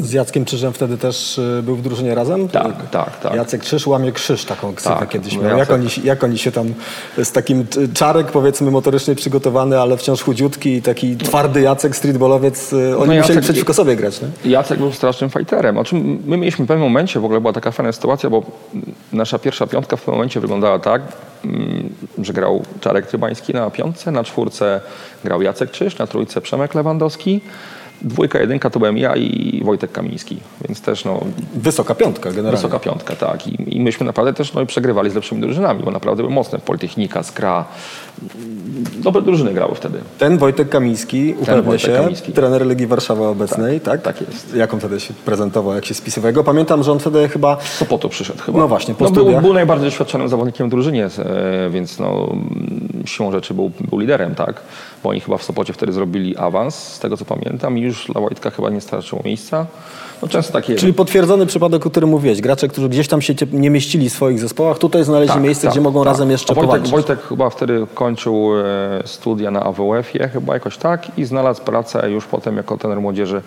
Z 0.00 0.12
Jackiem 0.12 0.44
Krzyżem 0.44 0.72
wtedy 0.72 0.98
też 0.98 1.38
e, 1.38 1.62
był 1.62 1.76
w 1.76 1.82
drużynie 1.82 2.14
razem? 2.14 2.48
Tak, 2.48 2.90
tak, 2.90 3.20
tak. 3.20 3.34
Jacek 3.34 3.60
Krzyż 3.60 3.86
łamie 3.86 4.12
krzyż, 4.12 4.44
taką 4.44 4.74
ksywę 4.74 4.96
Tak, 4.98 5.08
kiedyś 5.08 5.36
no 5.36 5.42
miał. 5.42 5.58
Jak 5.58 5.70
oni, 5.70 5.86
jak 6.04 6.24
oni 6.24 6.38
się 6.38 6.52
tam 6.52 6.74
z 7.22 7.32
takim 7.32 7.66
czarek 7.94 8.26
powiedzmy 8.26 8.70
motorycznie 8.70 9.14
przygotowany, 9.14 9.80
ale 9.80 9.96
wciąż 9.96 10.22
chudziutki 10.22 10.72
i 10.74 10.82
taki 10.82 11.16
twardy 11.16 11.60
Jacek, 11.60 11.96
streetballowiec, 11.96 12.72
e, 12.72 12.76
oni 12.76 13.16
musieli 13.16 13.18
No 13.18 13.24
Jacek- 13.24 13.40
przeciwko 13.40 13.74
sobie 13.74 13.96
grać, 13.96 14.20
nie? 14.22 14.50
Jacek 14.50 14.78
był 14.78 14.92
strasznym 14.92 15.30
fighterem. 15.30 15.78
O 15.78 15.84
czym 15.84 16.22
my 16.26 16.36
mieliśmy 16.36 16.64
w 16.64 16.68
pewnym 16.68 16.88
momencie, 16.88 17.20
w 17.20 17.24
ogóle 17.24 17.40
była 17.40 17.52
taka 17.52 17.70
fajna 17.70 17.92
sytuacja, 17.92 18.30
bo 18.30 18.42
nasza 19.12 19.38
pierwsza 19.38 19.66
piątka 19.66 19.96
w 19.96 20.00
pewnym 20.00 20.14
momencie 20.16 20.40
wyglądała 20.40 20.78
tak, 20.78 21.02
że 22.18 22.32
grał 22.32 22.62
Czarek 22.80 23.06
Trybański 23.06 23.52
na 23.52 23.70
piątce, 23.70 24.10
na 24.10 24.24
czwórce 24.24 24.80
grał 25.24 25.42
Jacek 25.42 25.70
Krzyż, 25.70 25.98
na 25.98 26.06
trójce 26.06 26.40
Przemek 26.40 26.74
Lewandowski, 26.74 27.40
dwójka, 28.04 28.40
jedynka 28.40 28.70
to 28.70 28.78
byłem 28.78 28.98
ja 28.98 29.16
i 29.16 29.60
Wojtek 29.64 29.92
Kamiński, 29.92 30.36
więc 30.68 30.80
też 30.80 31.04
no, 31.04 31.20
Wysoka 31.54 31.94
piątka 31.94 32.30
generalnie. 32.30 32.56
wysoka 32.56 32.78
piątka, 32.78 33.16
tak. 33.16 33.46
I, 33.46 33.76
I 33.76 33.80
myśmy 33.80 34.06
naprawdę 34.06 34.32
też 34.32 34.54
no, 34.54 34.66
przegrywali 34.66 35.10
z 35.10 35.14
lepszymi 35.14 35.40
drużynami, 35.40 35.82
bo 35.84 35.90
naprawdę 35.90 36.22
były 36.22 36.34
mocne. 36.34 36.58
Politechnika, 36.58 37.22
Skra, 37.22 37.64
dobre 38.96 39.22
drużyny 39.22 39.54
grały 39.54 39.74
wtedy. 39.74 39.98
Ten 40.18 40.38
Wojtek 40.38 40.68
Kamiński, 40.68 41.34
upewnię 41.40 41.62
Wojtek 41.62 41.90
się, 41.90 41.96
Kamiński. 41.96 42.32
trener 42.32 42.66
Legii 42.66 42.86
Warszawa 42.86 43.28
obecnej, 43.28 43.80
tak? 43.80 44.02
tak 44.02 44.20
jest. 44.20 44.54
Jak 44.54 44.74
on 44.74 44.80
wtedy 44.80 45.00
się 45.00 45.14
prezentował, 45.24 45.74
jak 45.74 45.84
się 45.84 45.94
spisywał? 45.94 46.28
Ja 46.28 46.32
go 46.32 46.44
Pamiętam, 46.44 46.82
że 46.82 46.92
on 46.92 46.98
wtedy 46.98 47.28
chyba... 47.28 47.56
Co 47.78 47.84
po 47.84 47.98
to 47.98 48.08
przyszedł 48.08 48.42
chyba. 48.42 48.58
No 48.58 48.68
właśnie, 48.68 48.94
po 48.94 49.04
no, 49.04 49.10
był, 49.10 49.22
studiach. 49.22 49.42
był 49.42 49.54
najbardziej 49.54 49.86
doświadczonym 49.86 50.28
zawodnikiem 50.28 50.66
w 50.66 50.70
drużynie, 50.70 51.04
e, 51.04 51.70
więc 51.70 51.98
no, 51.98 52.28
siłą 53.04 53.32
rzeczy 53.32 53.54
był, 53.54 53.70
był 53.80 53.98
liderem, 53.98 54.34
tak? 54.34 54.60
Bo 55.02 55.08
oni 55.08 55.20
chyba 55.20 55.36
w 55.36 55.42
Sopocie 55.42 55.72
wtedy 55.72 55.92
zrobili 55.92 56.36
awans, 56.36 56.74
z 56.74 56.98
tego 56.98 57.16
co 57.16 57.24
pamiętam, 57.24 57.78
i 57.78 57.80
już 57.80 58.06
dla 58.06 58.20
Wojtka 58.20 58.50
chyba 58.50 58.70
nie 58.70 58.80
starczyło 58.80 59.22
miejsca. 59.24 59.66
No 60.22 60.28
często 60.28 60.52
takie... 60.52 60.74
Czyli 60.74 60.92
potwierdzony 60.92 61.46
przypadek, 61.46 61.86
o 61.86 61.90
którym 61.90 62.10
mówiłeś. 62.10 62.40
Gracze, 62.40 62.68
którzy 62.68 62.88
gdzieś 62.88 63.08
tam 63.08 63.22
się 63.22 63.34
nie 63.52 63.70
mieścili 63.70 64.10
w 64.10 64.12
swoich 64.12 64.38
zespołach, 64.38 64.78
tutaj 64.78 65.04
znaleźli 65.04 65.40
miejsce, 65.40 65.68
gdzie 65.68 65.80
mogą 65.80 66.04
razem 66.04 66.30
jeszcze 66.30 66.52
A 66.52 66.54
Wojtek, 66.54 66.66
powalczyć. 66.66 66.92
Wojtek 66.92 67.22
chyba 67.22 67.50
wtedy 67.50 67.86
kończył 67.94 68.50
e, 68.58 69.02
studia 69.04 69.50
na 69.50 69.62
AWF-ie 69.62 70.28
chyba 70.28 70.54
jakoś 70.54 70.76
tak 70.76 71.18
i 71.18 71.24
znalazł 71.24 71.62
pracę 71.62 72.10
już 72.10 72.24
potem 72.24 72.56
jako 72.56 72.78
trener 72.78 73.00
młodzieży, 73.00 73.42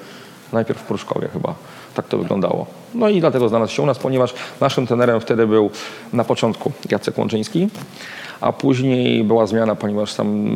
najpierw 0.53 0.79
w 0.79 0.83
Pruszkowie 0.83 1.27
chyba. 1.27 1.53
Tak 1.95 2.07
to 2.07 2.17
wyglądało. 2.17 2.65
No 2.93 3.09
i 3.09 3.19
dlatego 3.19 3.49
znalazł 3.49 3.73
się 3.73 3.81
u 3.81 3.85
nas, 3.85 3.97
ponieważ 3.97 4.33
naszym 4.61 4.87
trenerem 4.87 5.21
wtedy 5.21 5.47
był 5.47 5.69
na 6.13 6.23
początku 6.23 6.71
Jacek 6.91 7.17
Łączyński, 7.17 7.67
a 8.41 8.53
później 8.53 9.23
była 9.23 9.45
zmiana, 9.45 9.75
ponieważ 9.75 10.13
tam 10.13 10.47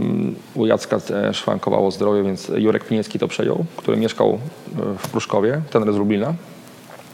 u 0.55 0.65
Jacka 0.65 0.98
e, 1.09 1.33
szwankowało 1.33 1.91
zdrowie, 1.91 2.24
więc 2.24 2.51
Jurek 2.55 2.86
Piniecki 2.86 3.19
to 3.19 3.27
przejął, 3.27 3.65
który 3.77 3.98
mieszkał 3.98 4.29
e, 4.29 4.98
w 4.98 5.09
Pruszkowie, 5.09 5.62
ten 5.71 5.93
z 5.93 5.98
Lublina, 5.98 6.33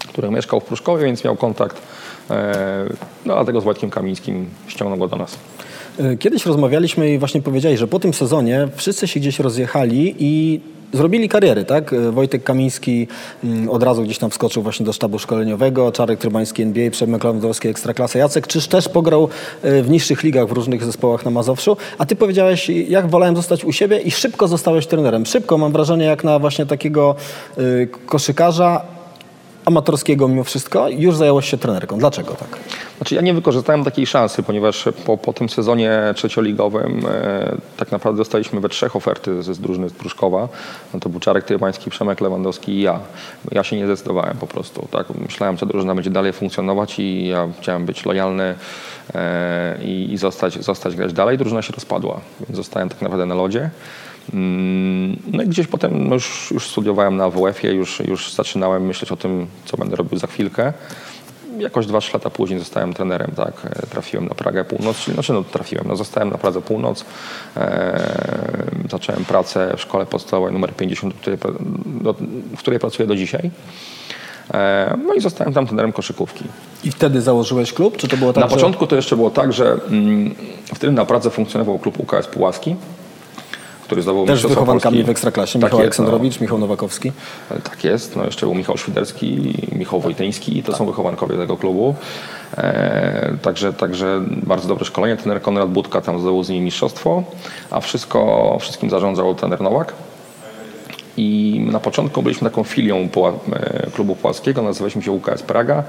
który 0.08 0.32
mieszkał 0.32 0.60
w 0.60 0.64
Pruszkowie, 0.64 1.06
więc 1.06 1.24
miał 1.24 1.36
kontakt, 1.36 1.82
e, 2.30 2.86
no 3.26 3.34
dlatego 3.34 3.62
z 3.62 3.64
Wojtkiem 3.64 3.90
Kamińskim 3.90 4.50
ściągnął 4.68 5.00
go 5.00 5.08
do 5.08 5.16
nas. 5.16 5.38
Kiedyś 6.20 6.46
rozmawialiśmy 6.46 7.14
i 7.14 7.18
właśnie 7.18 7.42
powiedziałeś, 7.42 7.80
że 7.80 7.88
po 7.88 8.00
tym 8.00 8.14
sezonie 8.14 8.68
wszyscy 8.76 9.08
się 9.08 9.20
gdzieś 9.20 9.40
rozjechali 9.40 10.16
i 10.20 10.62
zrobili 10.94 11.30
kariery, 11.30 11.66
tak? 11.66 11.96
Wojtek 12.12 12.44
Kamiński 12.44 13.08
mm, 13.44 13.70
od 13.70 13.84
razu 13.84 14.04
gdzieś 14.04 14.18
tam 14.18 14.30
wskoczył 14.30 14.64
właśnie 14.64 14.86
do 14.86 14.94
sztabu 14.94 15.20
szkoleniowego, 15.20 15.92
Czarek 15.92 16.20
Trybański 16.20 16.64
NBA, 16.64 16.92
Przemek 16.92 17.24
Lewandowski 17.24 17.68
Ekstraklasa, 17.68 18.20
Jacek 18.20 18.48
Czyż 18.48 18.68
też 18.68 18.90
pograł 18.90 19.30
e, 19.64 19.82
w 19.82 19.90
niższych 19.90 20.24
ligach 20.24 20.48
w 20.48 20.52
różnych 20.52 20.84
zespołach 20.84 21.26
na 21.26 21.32
Mazowszu, 21.32 21.78
a 21.98 22.06
ty 22.06 22.16
powiedziałeś, 22.16 22.70
jak 22.70 23.10
wolałem 23.10 23.36
zostać 23.36 23.66
u 23.66 23.72
siebie 23.72 24.00
i 24.00 24.12
szybko 24.12 24.48
zostałeś 24.48 24.88
trenerem. 24.88 25.26
Szybko, 25.26 25.58
mam 25.58 25.72
wrażenie, 25.72 26.06
jak 26.06 26.24
na 26.24 26.40
właśnie 26.40 26.66
takiego 26.66 27.16
y, 27.58 27.88
koszykarza, 28.06 28.95
amatorskiego 29.66 30.28
mimo 30.28 30.44
wszystko, 30.44 30.90
już 30.90 31.16
zająłeś 31.16 31.50
się 31.50 31.58
trenerką. 31.58 31.98
Dlaczego 31.98 32.34
tak? 32.34 32.60
Znaczy 32.98 33.16
ja 33.16 33.22
nie 33.22 33.34
wykorzystałem 33.34 33.84
takiej 33.84 34.06
szansy, 34.06 34.44
ponieważ 34.44 34.86
po, 35.06 35.18
po 35.18 35.34
tym 35.34 35.50
sezonie 35.50 36.00
trzecioligowym 36.16 37.02
e, 37.10 37.56
tak 37.78 37.92
naprawdę 37.92 38.18
dostaliśmy 38.18 38.60
we 38.60 38.70
trzech 38.70 38.96
oferty 38.96 39.44
ze 39.44 39.54
drużyny 39.54 39.90
z 39.90 39.94
Pruszkowa. 39.94 40.48
No 40.94 41.00
to 41.00 41.10
był 41.10 41.20
Czarek 41.20 41.46
Tybański, 41.46 41.90
Przemek 41.90 42.22
Lewandowski 42.22 42.72
i 42.72 42.82
ja. 42.82 43.00
Ja 43.52 43.64
się 43.64 43.76
nie 43.78 43.86
zdecydowałem 43.86 44.38
po 44.38 44.48
prostu. 44.48 44.88
Tak? 44.92 45.08
Myślałem, 45.10 45.58
że 45.58 45.66
drużyna 45.66 45.96
będzie 45.96 46.10
dalej 46.10 46.34
funkcjonować 46.34 47.00
i 47.00 47.28
ja 47.28 47.48
chciałem 47.62 47.86
być 47.86 48.06
lojalny 48.06 48.56
e, 49.16 49.78
i, 49.84 50.14
i 50.14 50.18
zostać, 50.18 50.64
zostać 50.64 50.96
grać 50.96 51.14
dalej. 51.14 51.38
Drużyna 51.38 51.62
się 51.62 51.74
rozpadła, 51.74 52.22
więc 52.40 52.56
zostałem 52.56 52.90
tak 52.90 53.02
naprawdę 53.02 53.26
na 53.26 53.36
lodzie. 53.36 53.70
Mm, 54.34 55.18
no 55.34 55.44
i 55.44 55.48
gdzieś 55.48 55.68
potem 55.68 56.08
no 56.08 56.14
już, 56.14 56.52
już 56.52 56.68
studiowałem 56.68 57.18
na 57.18 57.30
WF-ie, 57.30 57.74
już, 57.74 58.00
już 58.00 58.34
zaczynałem 58.34 58.86
myśleć 58.86 59.12
o 59.12 59.16
tym, 59.16 59.48
co 59.66 59.78
będę 59.78 59.96
robił 59.96 60.20
za 60.20 60.28
chwilkę. 60.28 60.74
Jakoś 61.60 61.86
dwa, 61.86 62.00
trzy 62.00 62.14
lata 62.14 62.30
później 62.30 62.60
zostałem 62.60 62.94
trenerem, 62.94 63.32
tak. 63.36 63.54
E, 63.66 63.88
trafiłem 63.88 64.28
na 64.28 64.36
Pragę 64.36 64.66
Północ, 64.66 64.98
czyli 64.98 65.14
znaczy 65.14 65.34
no 65.34 65.44
trafiłem, 65.44 65.88
no 65.88 65.96
zostałem 65.96 66.30
na 66.30 66.38
Pradze 66.38 66.62
Północ. 66.62 67.06
E, 67.58 68.06
zacząłem 68.92 69.26
pracę 69.26 69.74
w 69.78 69.82
szkole 69.82 70.06
podstawowej 70.06 70.54
numer 70.54 70.74
50, 70.74 71.14
w 71.14 71.18
której, 71.18 71.40
do, 71.86 72.14
w 72.56 72.58
której 72.58 72.80
pracuję 72.80 73.08
do 73.08 73.16
dzisiaj. 73.16 73.52
E, 74.54 74.98
no 75.08 75.14
i 75.14 75.22
zostałem 75.22 75.54
tam 75.54 75.66
trenerem 75.66 75.92
koszykówki. 75.92 76.44
I 76.84 76.92
wtedy 76.92 77.22
założyłeś 77.22 77.74
klub? 77.74 77.98
Czy 77.98 78.08
to 78.08 78.18
było 78.18 78.34
tak, 78.34 78.44
Na 78.44 78.50
że... 78.50 78.56
początku 78.56 78.88
to 78.88 78.96
jeszcze 78.96 79.16
było 79.16 79.30
tak, 79.30 79.54
że 79.54 79.78
mm, 79.90 80.36
wtedy 80.74 80.94
na 80.94 81.06
Pradze 81.06 81.30
funkcjonował 81.30 81.80
klub 81.80 82.00
UKS 82.00 82.28
Pułaski 82.28 82.76
który 83.86 84.02
zdobył 84.02 84.26
Też 84.26 84.42
z 84.42 84.46
wychowankami 84.46 85.04
w 85.04 85.10
Ekstraklasie. 85.10 85.60
Michał 85.60 85.70
tak 85.70 85.80
Aleksandrowicz, 85.80 86.40
no. 86.40 86.42
Michał 86.42 86.58
Nowakowski. 86.58 87.12
Tak 87.64 87.84
jest. 87.84 88.16
No 88.16 88.26
jeszcze 88.26 88.46
był 88.46 88.56
Michał 88.56 88.78
Świderski, 88.78 89.54
Michał 89.72 90.00
Wojtyński. 90.00 90.64
To 90.64 90.72
tak. 90.72 90.78
są 90.78 90.86
wychowankowie 90.86 91.38
tego 91.38 91.58
klubu. 91.58 91.96
E, 92.58 93.38
także, 93.42 93.74
także 93.74 94.22
bardzo 94.30 94.68
dobre 94.68 94.86
szkolenie. 94.86 95.18
Trener 95.18 95.42
Konrad 95.42 95.70
Budka 95.70 96.02
tam 96.02 96.20
zdobył 96.20 96.44
z 96.44 96.50
nimi 96.50 96.62
mistrzostwo, 96.62 97.24
a 97.72 97.82
wszystko, 97.82 98.58
wszystkim 98.62 98.90
zarządzał 98.90 99.36
trener 99.36 99.62
Nowak. 99.62 99.94
I 101.18 101.60
na 101.72 101.80
początku 101.80 102.24
byliśmy 102.24 102.50
taką 102.50 102.64
filią 102.64 102.98
e, 102.98 103.92
klubu 103.92 104.16
płaskiego, 104.16 104.62
nazywaliśmy 104.62 105.02
się 105.02 105.12
UKS 105.12 105.42
Praga. 105.42 105.84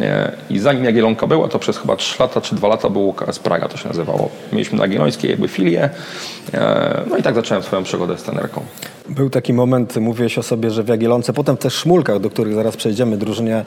E, 0.00 0.32
I 0.50 0.58
zanim 0.58 0.84
Jagiellonka 0.84 1.26
była, 1.26 1.48
to 1.48 1.58
przez 1.58 1.78
chyba 1.78 1.96
3 1.96 2.16
lata 2.22 2.40
czy 2.40 2.54
2 2.54 2.68
lata 2.68 2.90
było 2.90 3.04
UKS 3.04 3.38
Praga, 3.38 3.68
to 3.68 3.76
się 3.76 3.88
nazywało. 3.88 4.30
Mieliśmy 4.52 4.78
na 4.78 4.84
Jagiellońskiej 4.84 5.30
jakby 5.30 5.48
filię. 5.48 5.90
E, 6.54 7.02
no 7.10 7.16
i 7.16 7.22
tak 7.22 7.34
zacząłem 7.34 7.62
swoją 7.62 7.82
przygodę 7.82 8.18
z 8.18 8.22
tenerką. 8.22 8.62
Był 9.08 9.30
taki 9.30 9.52
moment, 9.52 9.96
mówiłeś 9.96 10.38
o 10.38 10.42
sobie, 10.42 10.70
że 10.70 10.82
w 10.82 10.88
Jagiellonce, 10.88 11.32
potem 11.32 11.56
też 11.56 11.74
Szmulkach, 11.74 12.20
do 12.20 12.30
których 12.30 12.54
zaraz 12.54 12.76
przejdziemy, 12.76 13.16
drużynie 13.16 13.64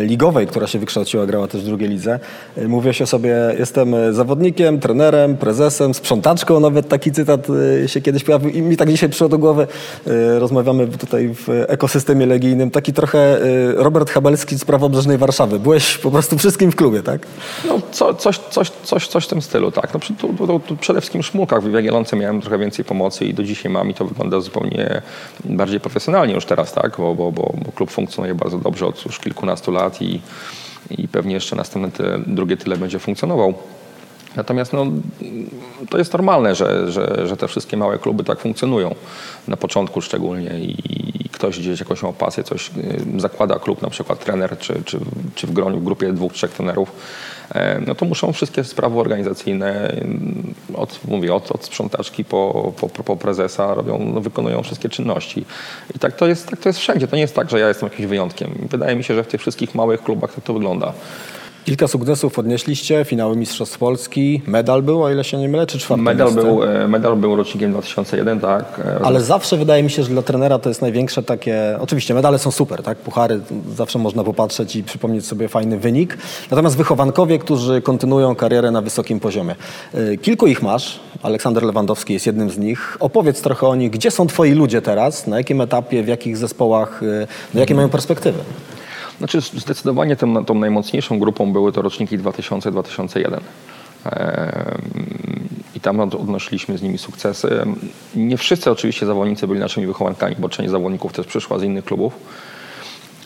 ligowej, 0.00 0.46
która 0.46 0.66
się 0.66 0.78
wykształciła, 0.78 1.26
grała 1.26 1.48
też 1.48 1.62
w 1.62 1.64
drugiej 1.64 1.88
lidze. 1.88 2.18
Mówiłeś 2.68 3.02
o 3.02 3.06
sobie, 3.06 3.54
jestem 3.58 4.14
zawodnikiem, 4.14 4.80
trenerem, 4.80 5.36
prezesem, 5.36 5.94
sprzątaczką, 5.94 6.60
nawet 6.60 6.88
taki 6.88 7.12
cytat 7.12 7.46
się 7.86 8.00
kiedyś 8.00 8.24
pojawił 8.24 8.50
i 8.50 8.62
mi 8.62 8.76
tak 8.76 8.90
dzisiaj 8.90 9.08
przyszło 9.08 9.28
do 9.28 9.38
głowy 9.38 9.66
rozmawiamy 10.38 10.86
tutaj 10.86 11.34
w 11.34 11.48
ekosystemie 11.68 12.26
legijnym, 12.26 12.70
taki 12.70 12.92
trochę 12.92 13.44
y, 13.44 13.74
Robert 13.76 14.10
Habelski 14.10 14.58
z 14.58 14.64
prawobrzeżnej 14.64 15.18
Warszawy. 15.18 15.58
Byłeś 15.58 15.98
po 15.98 16.10
prostu 16.10 16.38
wszystkim 16.38 16.72
w 16.72 16.76
klubie, 16.76 17.02
tak? 17.02 17.26
No, 17.68 17.80
co, 17.92 18.14
coś, 18.14 18.38
coś, 18.38 18.70
coś, 18.70 19.08
coś 19.08 19.24
w 19.24 19.28
tym 19.28 19.42
stylu, 19.42 19.70
tak. 19.70 19.94
No, 19.94 20.00
tu, 20.18 20.46
tu, 20.46 20.60
tu 20.60 20.76
przede 20.76 21.00
wszystkim 21.00 21.22
w 21.22 21.26
Szmulkach 21.26 21.62
w 21.62 21.72
Jagiellonce 21.72 22.16
miałem 22.16 22.40
trochę 22.40 22.58
więcej 22.58 22.84
pomocy 22.84 23.24
i 23.24 23.34
do 23.34 23.42
dzisiaj 23.42 23.72
mam 23.72 23.90
i 23.90 23.94
to 23.94 24.04
wygląda 24.04 24.40
zupełnie 24.40 25.02
bardziej 25.44 25.80
profesjonalnie 25.80 26.34
już 26.34 26.44
teraz, 26.44 26.72
tak, 26.72 26.96
bo, 26.98 27.14
bo, 27.14 27.32
bo, 27.32 27.54
bo 27.64 27.72
klub 27.72 27.90
funkcjonuje 27.90 28.34
bardzo 28.34 28.58
dobrze 28.58 28.86
od 28.86 29.04
już 29.04 29.18
kilkunastu 29.18 29.70
lat 29.72 30.02
i, 30.02 30.20
i 30.90 31.08
pewnie 31.08 31.34
jeszcze 31.34 31.56
następne 31.56 31.90
te, 31.90 32.18
drugie 32.26 32.56
tyle 32.56 32.76
będzie 32.76 32.98
funkcjonował. 32.98 33.54
Natomiast 34.36 34.72
no, 34.72 34.86
to 35.90 35.98
jest 35.98 36.12
normalne, 36.12 36.54
że, 36.54 36.92
że, 36.92 37.26
że 37.26 37.36
te 37.36 37.48
wszystkie 37.48 37.76
małe 37.76 37.98
kluby 37.98 38.24
tak 38.24 38.40
funkcjonują. 38.40 38.94
Na 39.48 39.56
początku 39.56 40.00
szczególnie 40.00 40.50
i 40.60 41.28
ktoś 41.32 41.58
gdzieś 41.58 41.80
jakąś 41.80 42.02
ma 42.02 42.12
pasję, 42.12 42.44
coś 42.44 42.70
y, 43.16 43.20
zakłada 43.20 43.58
klub, 43.58 43.82
na 43.82 43.90
przykład 43.90 44.24
trener, 44.24 44.58
czy, 44.58 44.82
czy, 44.84 44.98
czy 45.34 45.46
w 45.46 45.52
groniu, 45.52 45.80
w 45.80 45.84
grupie 45.84 46.12
dwóch, 46.12 46.32
trzech 46.32 46.50
trenerów, 46.50 46.92
e, 47.54 47.80
no 47.86 47.94
to 47.94 48.04
muszą 48.04 48.32
wszystkie 48.32 48.64
sprawy 48.64 48.98
organizacyjne, 48.98 49.90
y, 50.72 50.76
od, 50.76 51.00
mówię, 51.08 51.34
od, 51.34 51.52
od 51.52 51.64
sprzątaczki 51.64 52.24
po, 52.24 52.72
po, 52.80 52.88
po 52.88 53.16
prezesa 53.16 53.74
robią, 53.74 53.98
no, 54.14 54.20
wykonują 54.20 54.62
wszystkie 54.62 54.88
czynności. 54.88 55.44
I 55.96 55.98
tak 55.98 56.16
to, 56.16 56.26
jest, 56.26 56.48
tak 56.48 56.60
to 56.60 56.68
jest 56.68 56.78
wszędzie. 56.78 57.08
To 57.08 57.16
nie 57.16 57.22
jest 57.22 57.34
tak, 57.34 57.50
że 57.50 57.60
ja 57.60 57.68
jestem 57.68 57.88
jakimś 57.88 58.08
wyjątkiem. 58.08 58.50
Wydaje 58.70 58.96
mi 58.96 59.04
się, 59.04 59.14
że 59.14 59.24
w 59.24 59.26
tych 59.26 59.40
wszystkich 59.40 59.74
małych 59.74 60.02
klubach 60.02 60.34
tak 60.34 60.44
to 60.44 60.54
wygląda. 60.54 60.92
Kilka 61.66 61.88
sukcesów 61.88 62.38
odnieśliście, 62.38 63.04
finały 63.04 63.36
Mistrzostw 63.36 63.78
Polski, 63.78 64.42
medal 64.46 64.82
był, 64.82 65.02
o 65.02 65.10
ile 65.10 65.24
się 65.24 65.38
nie 65.38 65.48
mylę, 65.48 65.66
czy 65.66 65.78
czwarty 65.78 66.02
medal 66.02 66.32
był, 66.32 66.62
e, 66.62 66.88
medal 66.88 67.16
był 67.16 67.36
rocznikiem 67.36 67.72
2001, 67.72 68.40
tak. 68.40 68.80
E, 68.84 69.00
Ale 69.04 69.20
zawsze 69.20 69.56
wydaje 69.56 69.82
mi 69.82 69.90
się, 69.90 70.02
że 70.02 70.08
dla 70.08 70.22
trenera 70.22 70.58
to 70.58 70.68
jest 70.68 70.82
największe 70.82 71.22
takie, 71.22 71.78
oczywiście 71.80 72.14
medale 72.14 72.38
są 72.38 72.50
super, 72.50 72.82
tak, 72.82 72.98
puchary, 72.98 73.40
zawsze 73.76 73.98
można 73.98 74.24
popatrzeć 74.24 74.76
i 74.76 74.84
przypomnieć 74.84 75.26
sobie 75.26 75.48
fajny 75.48 75.78
wynik. 75.78 76.18
Natomiast 76.50 76.76
wychowankowie, 76.76 77.38
którzy 77.38 77.82
kontynuują 77.82 78.34
karierę 78.34 78.70
na 78.70 78.82
wysokim 78.82 79.20
poziomie. 79.20 79.54
E, 79.94 80.16
kilku 80.16 80.46
ich 80.46 80.62
masz, 80.62 81.00
Aleksander 81.22 81.62
Lewandowski 81.62 82.12
jest 82.12 82.26
jednym 82.26 82.50
z 82.50 82.58
nich. 82.58 82.96
Opowiedz 83.00 83.40
trochę 83.40 83.66
o 83.66 83.74
nich, 83.74 83.90
gdzie 83.90 84.10
są 84.10 84.26
twoi 84.26 84.52
ludzie 84.52 84.82
teraz, 84.82 85.26
na 85.26 85.38
jakim 85.38 85.60
etapie, 85.60 86.02
w 86.02 86.08
jakich 86.08 86.36
zespołach, 86.36 87.00
no, 87.54 87.60
jakie 87.60 87.74
mają 87.74 87.88
perspektywy? 87.88 88.38
Znaczy 89.18 89.40
zdecydowanie 89.40 90.16
tą, 90.16 90.44
tą 90.44 90.54
najmocniejszą 90.54 91.18
grupą 91.18 91.52
były 91.52 91.72
to 91.72 91.82
roczniki 91.82 92.18
2000-2001. 92.18 93.40
I 95.74 95.80
tam 95.80 96.00
odnosiliśmy 96.00 96.78
z 96.78 96.82
nimi 96.82 96.98
sukcesy. 96.98 97.66
Nie 98.14 98.36
wszyscy 98.36 98.70
oczywiście 98.70 99.06
zawodnicy 99.06 99.46
byli 99.46 99.60
naszymi 99.60 99.86
wychowankami, 99.86 100.36
bo 100.38 100.48
część 100.48 100.70
zawodników 100.70 101.12
też 101.12 101.26
przyszła 101.26 101.58
z 101.58 101.62
innych 101.62 101.84
klubów. 101.84 102.12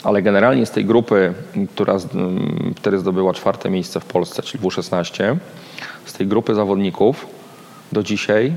Ale 0.05 0.23
generalnie 0.23 0.67
z 0.67 0.71
tej 0.71 0.85
grupy, 0.85 1.35
która 1.75 1.97
wtedy 2.77 2.99
zdobyła 2.99 3.35
czwarte 3.35 3.71
miejsce 3.71 4.01
w 4.01 4.05
Polsce, 4.05 4.43
czyli 4.43 4.65
W16, 4.65 5.37
z 6.05 6.13
tej 6.13 6.27
grupy 6.27 6.55
zawodników 6.55 7.27
do 7.93 8.03
dzisiaj 8.03 8.53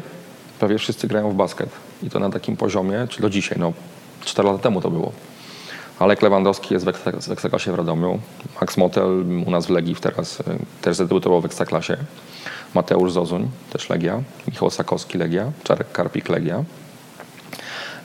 prawie 0.59 0.77
wszyscy 0.77 1.07
grają 1.07 1.31
w 1.31 1.35
basket. 1.35 1.69
I 2.03 2.09
to 2.09 2.19
na 2.19 2.29
takim 2.29 2.57
poziomie, 2.57 3.07
czy 3.09 3.21
do 3.21 3.29
dzisiaj, 3.29 3.57
no 3.59 3.73
4 4.25 4.47
lata 4.47 4.59
temu 4.59 4.81
to 4.81 4.91
było. 4.91 5.11
Alek 6.03 6.21
Lewandowski 6.21 6.73
jest 6.73 6.85
w 6.85 7.31
Ekstraklasie 7.31 7.71
w 7.71 7.75
Radomiu. 7.75 8.19
Max 8.61 8.77
Motel 8.77 9.23
u 9.45 9.51
nas 9.51 9.65
w 9.65 9.69
Legii 9.69 9.95
teraz 9.95 10.39
e, 10.39 10.43
też 10.81 10.95
zadebiutował 10.95 11.41
w 11.41 11.45
Ekstraklasie. 11.45 11.97
Mateusz 12.73 13.11
Zozuń, 13.11 13.49
też 13.73 13.89
Legia. 13.89 14.21
Michał 14.47 14.69
Sakowski, 14.69 15.17
Legia. 15.17 15.51
Czarek 15.63 15.91
Karpik, 15.91 16.29
Legia. 16.29 16.63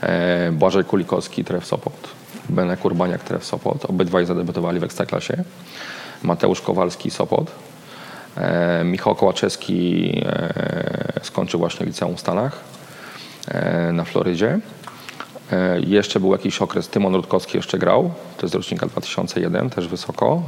E, 0.01 0.53
Błażej 0.53 0.85
Kulikowski, 0.85 1.45
Tref 1.45 1.67
Sopot. 1.67 2.09
Benek 2.49 2.85
Urbaniak, 2.85 3.25
Tref 3.25 3.45
Sopot. 3.45 3.85
Obydwaj 3.85 4.27
zadebiutowali 4.27 4.81
w 4.81 4.85
Ekstraklasie. 4.85 5.45
Mateusz 6.23 6.61
Kowalski, 6.61 7.11
Sopot. 7.11 7.51
E, 8.37 8.85
Michał 8.85 9.15
Kołaczewski 9.15 10.13
skończył 11.23 11.61
właśnie 11.61 11.87
liceum 11.87 12.17
w 12.17 12.21
Stanach 12.21 12.61
na 13.93 14.05
Florydzie. 14.05 14.59
E, 15.53 15.81
jeszcze 15.81 16.21
był 16.21 16.33
jakiś 16.33 16.63
okres, 16.63 16.89
Tymon 16.89 17.15
Rutkowski 17.15 17.57
jeszcze 17.57 17.79
grał, 17.79 18.11
to 18.37 18.47
jest 18.47 18.55
rocznika 18.55 18.87
2001, 18.87 19.71
też 19.71 19.89
wysoko, 19.89 20.43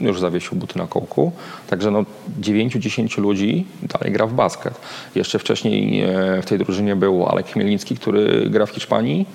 e, 0.00 0.04
już 0.04 0.20
zawiesił 0.20 0.58
buty 0.58 0.78
na 0.78 0.86
kołku. 0.86 1.32
Także 1.70 1.90
no 1.90 2.04
9-10 2.40 3.18
ludzi 3.18 3.66
dalej 3.82 4.12
gra 4.12 4.26
w 4.26 4.32
basket. 4.32 4.80
Jeszcze 5.14 5.38
wcześniej 5.38 6.02
e, 6.02 6.42
w 6.42 6.46
tej 6.46 6.58
drużynie 6.58 6.96
był 6.96 7.26
Alek 7.26 7.46
Chmielnicki, 7.46 7.96
który 7.96 8.50
gra 8.50 8.66
w 8.66 8.70
Hiszpanii. 8.70 9.26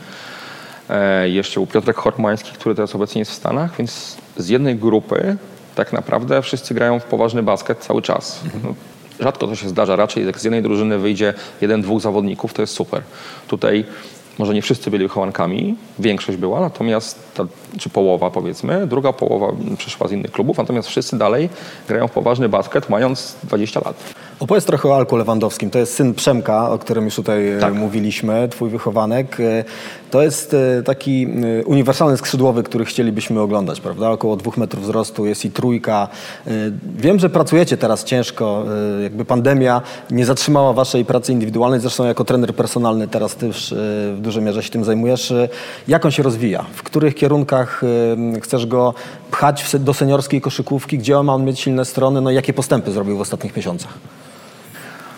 Jeszcze 1.25 1.53
był 1.53 1.67
Piotrek 1.67 1.97
Hormański, 1.97 2.51
który 2.51 2.75
teraz 2.75 2.95
obecnie 2.95 3.19
jest 3.19 3.31
w 3.31 3.33
Stanach, 3.33 3.77
więc 3.77 4.17
z 4.37 4.49
jednej 4.49 4.75
grupy 4.75 5.37
tak 5.75 5.93
naprawdę 5.93 6.41
wszyscy 6.41 6.73
grają 6.73 6.99
w 6.99 7.03
poważny 7.03 7.43
basket 7.43 7.79
cały 7.79 8.01
czas. 8.01 8.39
No, 8.63 8.73
rzadko 9.19 9.47
to 9.47 9.55
się 9.55 9.69
zdarza. 9.69 9.95
Raczej 9.95 10.25
jak 10.25 10.39
z 10.39 10.43
jednej 10.43 10.61
drużyny 10.61 10.97
wyjdzie 10.97 11.33
jeden, 11.61 11.81
dwóch 11.81 12.01
zawodników, 12.01 12.53
to 12.53 12.61
jest 12.61 12.73
super. 12.73 13.01
Tutaj 13.47 13.85
może 14.37 14.53
nie 14.53 14.61
wszyscy 14.61 14.91
byli 14.91 15.03
wychowankami, 15.03 15.75
większość 15.99 16.37
była, 16.37 16.59
natomiast, 16.59 17.19
ta, 17.33 17.45
czy 17.79 17.89
połowa 17.89 18.31
powiedzmy, 18.31 18.87
druga 18.87 19.13
połowa 19.13 19.47
przyszła 19.77 20.07
z 20.07 20.11
innych 20.11 20.31
klubów, 20.31 20.57
natomiast 20.57 20.87
wszyscy 20.87 21.17
dalej 21.17 21.49
grają 21.87 22.07
w 22.07 22.11
poważny 22.11 22.49
basket, 22.49 22.89
mając 22.89 23.35
20 23.43 23.79
lat. 23.85 23.95
Opowiedz 24.43 24.65
trochę 24.65 24.89
o 24.89 24.95
Alku 24.95 25.15
Lewandowskim. 25.15 25.69
To 25.69 25.79
jest 25.79 25.93
syn 25.93 26.13
Przemka, 26.13 26.69
o 26.69 26.77
którym 26.77 27.05
już 27.05 27.15
tutaj 27.15 27.51
e, 27.51 27.59
tak. 27.59 27.73
mówiliśmy, 27.73 28.47
twój 28.49 28.69
wychowanek. 28.69 29.39
E, 29.39 29.63
to 30.11 30.21
jest 30.21 30.53
e, 30.53 30.83
taki 30.83 31.27
uniwersalny 31.65 32.17
skrzydłowy, 32.17 32.63
który 32.63 32.85
chcielibyśmy 32.85 33.41
oglądać, 33.41 33.81
prawda? 33.81 34.09
Około 34.09 34.35
dwóch 34.35 34.57
metrów 34.57 34.83
wzrostu, 34.83 35.25
jest 35.25 35.45
i 35.45 35.51
trójka. 35.51 36.07
Wiem, 36.97 37.19
że 37.19 37.29
pracujecie 37.29 37.77
teraz 37.77 38.03
ciężko. 38.03 38.65
Jakby 39.03 39.25
pandemia 39.25 39.81
nie 40.11 40.25
zatrzymała 40.25 40.73
waszej 40.73 41.05
pracy 41.05 41.31
indywidualnej. 41.31 41.79
Zresztą 41.79 42.05
jako 42.05 42.23
trener 42.23 42.55
personalny 42.55 43.07
teraz 43.07 43.35
też 43.35 43.73
w 44.15 44.17
dużej 44.21 44.43
mierze 44.43 44.63
się 44.63 44.69
tym 44.69 44.83
zajmujesz. 44.83 45.33
Jak 45.87 46.05
on 46.05 46.11
się 46.11 46.23
rozwija? 46.23 46.65
W 46.73 46.83
których 46.83 47.15
kierunkach 47.15 47.81
chcesz 48.41 48.65
go 48.65 48.93
pchać 49.31 49.75
do 49.79 49.93
seniorskiej 49.93 50.41
koszykówki? 50.41 50.97
Gdzie 50.97 51.23
ma 51.23 51.33
on 51.33 51.45
mieć 51.45 51.59
silne 51.59 51.85
strony? 51.85 52.21
No 52.21 52.31
i 52.31 52.35
jakie 52.35 52.53
postępy 52.53 52.91
zrobił 52.91 53.17
w 53.17 53.21
ostatnich 53.21 53.57
miesiącach? 53.57 53.93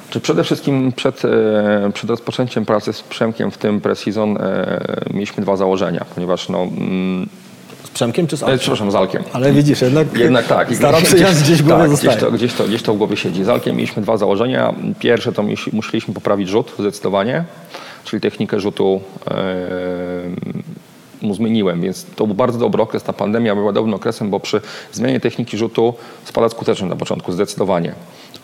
Czy 0.10 0.20
przede 0.20 0.44
wszystkim 0.44 0.92
przed, 0.92 1.26
e, 1.26 1.92
przed 1.94 2.10
rozpoczęciem 2.10 2.66
pracy 2.66 2.94
z 2.94 3.02
Przemkiem 3.02 3.52
w 3.52 3.58
tym 3.58 3.82
pre-season 3.82 4.38
e, 4.42 5.14
mieliśmy 5.14 5.44
dwa 5.44 5.56
założenia, 5.56 6.06
ponieważ 6.16 6.50
no, 6.50 6.62
mm, 6.62 7.30
z 7.84 7.90
Przemkiem 7.90 8.28
czy 8.28 8.38
z 8.38 8.44
Alkiem? 8.44 8.60
Przepraszam, 8.60 8.92
z 8.92 8.96
Alkiem. 8.96 9.24
Ale 9.34 9.52
widzisz, 9.52 9.82
jednak, 9.82 10.18
jednak 10.18 10.48
tak. 10.48 10.76
stara 10.76 11.02
przyjaźń 11.02 11.44
gdzieś 11.44 11.64
głowie 11.64 11.84
tak, 11.84 12.00
gdzieś 12.00 12.16
to, 12.16 12.32
gdzieś, 12.32 12.54
to, 12.54 12.64
gdzieś 12.64 12.82
to 12.82 12.94
w 12.94 12.98
głowie 12.98 13.18
siedzi. 13.18 13.44
Z 13.44 13.50
Alkiem 13.50 13.76
mieliśmy 13.76 14.02
dwa 14.02 14.18
założenia. 14.18 14.74
Pierwsze 15.00 15.34
to 15.34 15.44
musieliśmy 15.74 16.14
poprawić 16.14 16.50
rzut 16.50 16.76
zdecydowanie, 16.80 17.44
czyli 18.04 18.22
technikę 18.22 18.60
rzutu 18.60 19.02
mu 21.22 21.34
zmieniłem, 21.34 21.82
więc 21.82 22.06
to 22.16 22.28
był 22.28 22.36
bardzo 22.36 22.60
dobry 22.60 22.82
okres. 22.82 23.04
Ta 23.04 23.14
pandemia 23.14 23.56
była 23.56 23.74
dobrym 23.74 23.94
okresem, 23.94 24.30
bo 24.30 24.40
przy 24.40 24.62
zmianie 24.92 25.20
techniki 25.20 25.58
rzutu 25.58 25.94
spada 26.26 26.50
skuteczność 26.50 26.90
na 26.90 26.96
początku, 26.96 27.32
zdecydowanie. 27.32 27.96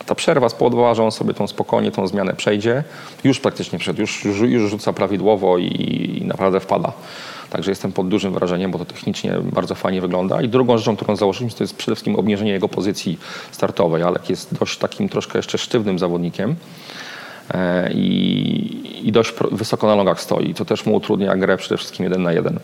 Ta 0.06 0.14
przerwa 0.14 0.48
spowodowała, 0.48 0.94
że 0.94 1.04
on 1.04 1.12
sobie 1.12 1.34
tą 1.34 1.46
spokojnie 1.46 1.90
tą 1.90 2.06
zmianę 2.06 2.34
przejdzie. 2.34 2.84
Już 3.24 3.40
praktycznie 3.40 3.78
przed, 3.78 3.98
już, 3.98 4.24
już, 4.24 4.40
już 4.40 4.70
rzuca 4.70 4.92
prawidłowo 4.92 5.58
i, 5.58 5.66
i 6.22 6.26
naprawdę 6.26 6.60
wpada. 6.60 6.92
Także 7.52 7.70
jestem 7.70 7.92
pod 7.92 8.08
dużym 8.08 8.32
wrażeniem, 8.32 8.70
bo 8.70 8.78
to 8.78 8.84
technicznie 8.84 9.34
bardzo 9.42 9.74
fajnie 9.74 10.00
wygląda. 10.00 10.42
I 10.42 10.48
drugą 10.48 10.78
rzeczą, 10.78 10.96
którą 10.96 11.16
założyliśmy, 11.16 11.58
to 11.58 11.64
jest 11.64 11.76
przede 11.76 11.94
wszystkim 11.94 12.16
obniżenie 12.16 12.52
jego 12.52 12.68
pozycji 12.68 13.18
startowej. 13.50 14.02
Alek 14.02 14.30
jest 14.30 14.54
dość 14.54 14.78
takim 14.78 15.08
troszkę 15.08 15.38
jeszcze 15.38 15.58
sztywnym 15.58 15.98
zawodnikiem 15.98 16.56
e, 17.54 17.92
i, 17.92 19.08
i 19.08 19.12
dość 19.12 19.32
wysoko 19.50 19.86
na 19.86 19.96
nogach 19.96 20.20
stoi, 20.20 20.54
co 20.54 20.64
też 20.64 20.86
mu 20.86 20.94
utrudnia 20.94 21.36
grę 21.36 21.56
przede 21.56 21.76
wszystkim 21.76 22.04
jeden 22.04 22.22
na 22.22 22.32
jeden. 22.32 22.58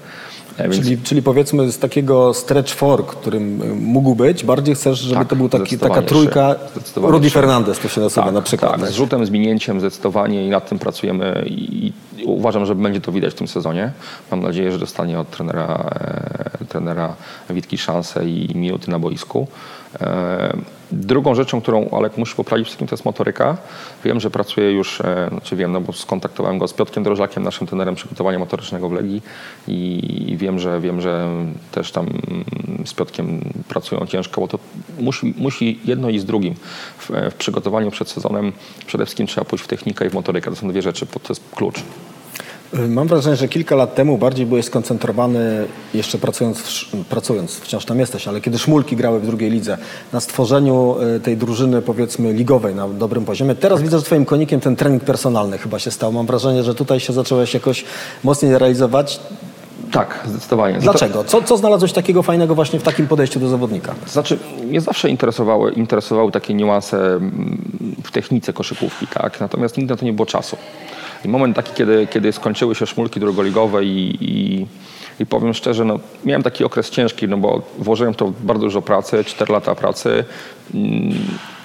Więc... 0.58 0.76
Czyli, 0.76 0.98
czyli 0.98 1.22
powiedzmy 1.22 1.72
z 1.72 1.78
takiego 1.78 2.34
stretch 2.34 2.74
four, 2.74 3.06
którym 3.06 3.76
mógł 3.80 4.14
być, 4.14 4.44
bardziej 4.44 4.74
chcesz, 4.74 4.98
żeby 4.98 5.18
tak, 5.18 5.28
to 5.28 5.36
był 5.36 5.48
taki, 5.48 5.78
taka 5.78 6.02
trójka 6.02 6.54
Rudy 6.96 7.30
Fernandez, 7.30 7.78
to 7.78 7.88
się 7.88 8.00
nazywa 8.00 8.24
tak, 8.24 8.34
na 8.34 8.42
przykład. 8.42 8.80
Tak, 8.80 8.90
z 8.90 8.92
rzutem, 8.92 9.26
z 9.26 9.30
minięciem 9.30 9.80
zdecydowanie 9.80 10.46
i 10.46 10.50
nad 10.50 10.68
tym 10.68 10.78
pracujemy 10.78 11.44
i, 11.46 11.86
i 11.86 12.24
uważam, 12.24 12.66
że 12.66 12.74
będzie 12.74 13.00
to 13.00 13.12
widać 13.12 13.32
w 13.34 13.36
tym 13.36 13.48
sezonie. 13.48 13.92
Mam 14.30 14.40
nadzieję, 14.40 14.72
że 14.72 14.78
dostanie 14.78 15.20
od 15.20 15.30
trenera, 15.30 15.90
e, 16.60 16.64
trenera 16.64 17.14
Witki 17.50 17.78
szansę 17.78 18.28
i 18.28 18.54
minuty 18.54 18.90
na 18.90 18.98
boisku. 18.98 19.46
E, 20.00 20.56
Drugą 20.92 21.34
rzeczą, 21.34 21.60
którą 21.60 21.88
Alek 21.90 22.18
musi 22.18 22.34
poprawić 22.34 22.66
wszystkim, 22.66 22.88
to 22.88 22.94
jest 22.94 23.04
motoryka. 23.04 23.56
Wiem, 24.04 24.20
że 24.20 24.30
pracuje 24.30 24.72
już, 24.72 25.00
e, 25.00 25.28
znaczy 25.30 25.56
wiem, 25.56 25.72
no 25.72 25.80
bo 25.80 25.92
skontaktowałem 25.92 26.58
go 26.58 26.68
z 26.68 26.72
Piotkiem 26.72 27.02
Drożakiem, 27.04 27.42
naszym 27.42 27.66
trenerem 27.66 27.94
przygotowania 27.94 28.38
motorycznego 28.38 28.88
w 28.88 28.92
Legii 28.92 29.22
i 29.68 30.36
wiem, 30.38 30.58
że 30.58 30.80
wiem, 30.80 31.00
że 31.00 31.28
też 31.72 31.92
tam 31.92 32.06
z 32.84 32.94
Piotkiem 32.94 33.40
pracują 33.68 34.06
ciężko, 34.06 34.40
bo 34.40 34.48
to 34.48 34.58
musi, 34.98 35.34
musi 35.38 35.80
jedno 35.84 36.10
i 36.10 36.18
z 36.18 36.24
drugim. 36.24 36.54
W, 36.98 37.10
w 37.30 37.34
przygotowaniu 37.34 37.90
przed 37.90 38.08
sezonem 38.08 38.52
przede 38.86 39.04
wszystkim 39.04 39.26
trzeba 39.26 39.44
pójść 39.44 39.64
w 39.64 39.68
technikę 39.68 40.06
i 40.06 40.10
w 40.10 40.14
motorykę. 40.14 40.50
To 40.50 40.56
są 40.56 40.68
dwie 40.68 40.82
rzeczy, 40.82 41.06
to 41.06 41.20
jest 41.28 41.42
klucz. 41.54 41.82
Mam 42.72 43.08
wrażenie, 43.08 43.36
że 43.36 43.48
kilka 43.48 43.76
lat 43.76 43.94
temu 43.94 44.18
bardziej 44.18 44.46
byłeś 44.46 44.64
skoncentrowany, 44.64 45.66
jeszcze 45.94 46.18
pracując, 46.18 46.84
pracując, 47.08 47.56
wciąż 47.56 47.84
tam 47.84 48.00
jesteś, 48.00 48.28
ale 48.28 48.40
kiedy 48.40 48.58
Szmulki 48.58 48.96
grały 48.96 49.20
w 49.20 49.26
drugiej 49.26 49.50
lidze, 49.50 49.78
na 50.12 50.20
stworzeniu 50.20 50.96
e, 51.16 51.20
tej 51.20 51.36
drużyny 51.36 51.82
powiedzmy 51.82 52.32
ligowej 52.32 52.74
na 52.74 52.88
dobrym 52.88 53.24
poziomie. 53.24 53.54
Teraz 53.54 53.82
widzę, 53.82 53.98
że 53.98 54.04
twoim 54.04 54.24
konikiem 54.24 54.60
ten 54.60 54.76
trening 54.76 55.04
personalny 55.04 55.58
chyba 55.58 55.78
się 55.78 55.90
stał. 55.90 56.12
Mam 56.12 56.26
wrażenie, 56.26 56.62
że 56.62 56.74
tutaj 56.74 57.00
się 57.00 57.12
zacząłeś 57.12 57.54
jakoś 57.54 57.84
mocniej 58.24 58.58
realizować. 58.58 59.20
Tak, 59.92 60.24
zdecydowanie. 60.26 60.78
Dlaczego? 60.78 61.24
Co, 61.24 61.42
co 61.42 61.56
znalazłeś 61.56 61.92
takiego 61.92 62.22
fajnego 62.22 62.54
właśnie 62.54 62.80
w 62.80 62.82
takim 62.82 63.06
podejściu 63.06 63.40
do 63.40 63.48
zawodnika? 63.48 63.94
Znaczy, 64.06 64.38
mnie 64.64 64.80
zawsze 64.80 65.10
interesowały, 65.10 65.72
interesowały 65.72 66.32
takie 66.32 66.54
niuanse 66.54 66.96
mm, 66.96 67.96
w 68.04 68.10
technice 68.10 68.52
koszykówki, 68.52 69.06
tak? 69.06 69.40
Natomiast 69.40 69.76
nigdy 69.76 69.94
na 69.94 69.98
to 69.98 70.04
nie 70.04 70.12
było 70.12 70.26
czasu. 70.26 70.56
I 71.24 71.28
moment 71.28 71.56
taki, 71.56 71.72
kiedy, 71.74 72.06
kiedy 72.06 72.32
skończyły 72.32 72.74
się 72.74 72.86
szmulki 72.86 73.20
drugoligowe 73.20 73.84
i, 73.84 74.18
i, 74.20 74.66
i 75.20 75.26
powiem 75.26 75.54
szczerze, 75.54 75.84
no, 75.84 75.98
miałem 76.24 76.42
taki 76.42 76.64
okres 76.64 76.90
ciężki, 76.90 77.28
no 77.28 77.36
bo 77.36 77.62
włożyłem 77.78 78.14
to 78.14 78.32
bardzo 78.40 78.64
dużo 78.64 78.82
pracy, 78.82 79.24
4 79.24 79.52
lata 79.52 79.74
pracy, 79.74 80.24
mm, 80.74 81.12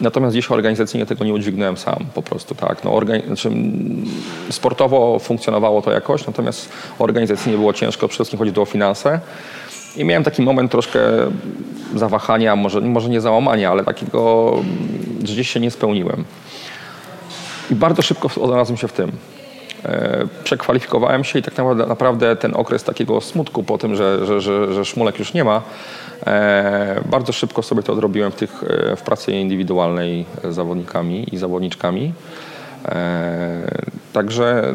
Natomiast 0.01 0.35
dzisiaj 0.35 0.57
organizacyjnie 0.57 1.05
tego 1.05 1.25
nie 1.25 1.33
udźwignąłem 1.33 1.77
sam 1.77 2.05
po 2.13 2.21
prostu, 2.21 2.55
tak. 2.55 2.83
No, 2.83 2.91
organi- 2.91 3.25
znaczy, 3.25 3.47
mm, 3.47 4.05
sportowo 4.49 5.19
funkcjonowało 5.19 5.81
to 5.81 5.91
jakoś, 5.91 6.27
natomiast 6.27 6.69
organizacyjnie 6.99 7.57
było 7.57 7.73
ciężko, 7.73 8.07
przede 8.07 8.15
wszystkim 8.15 8.39
chodzi 8.39 8.53
tu 8.53 8.61
o 8.61 8.65
finanse. 8.65 9.19
I 9.95 10.05
miałem 10.05 10.23
taki 10.23 10.41
moment 10.41 10.71
troszkę 10.71 10.99
zawahania, 11.95 12.55
może, 12.55 12.81
może 12.81 13.09
nie 13.09 13.21
załamania, 13.21 13.71
ale 13.71 13.83
takiego, 13.83 14.53
że 15.23 15.33
gdzieś 15.33 15.49
się 15.49 15.59
nie 15.59 15.71
spełniłem. 15.71 16.23
I 17.71 17.75
bardzo 17.75 18.01
szybko 18.01 18.29
odnalazłem 18.41 18.77
się 18.77 18.87
w 18.87 18.93
tym. 18.93 19.11
E, 19.85 20.27
przekwalifikowałem 20.43 21.23
się 21.23 21.39
i 21.39 21.41
tak 21.41 21.57
naprawdę, 21.87 22.35
ten 22.35 22.55
okres 22.55 22.83
takiego 22.83 23.21
smutku 23.21 23.63
po 23.63 23.77
tym, 23.77 23.95
że, 23.95 24.25
że, 24.25 24.41
że, 24.41 24.73
że 24.73 24.85
Szmulek 24.85 25.19
już 25.19 25.33
nie 25.33 25.43
ma, 25.43 25.61
e, 26.27 27.01
bardzo 27.05 27.33
szybko 27.33 27.63
sobie 27.63 27.83
to 27.83 27.93
odrobiłem 27.93 28.31
w, 28.31 28.35
tych, 28.35 28.63
e, 28.63 28.95
w 28.95 29.01
pracy 29.01 29.31
indywidualnej 29.31 30.25
z 30.43 30.55
zawodnikami 30.55 31.35
i 31.35 31.37
zawodniczkami. 31.37 32.13
Także 34.13 34.73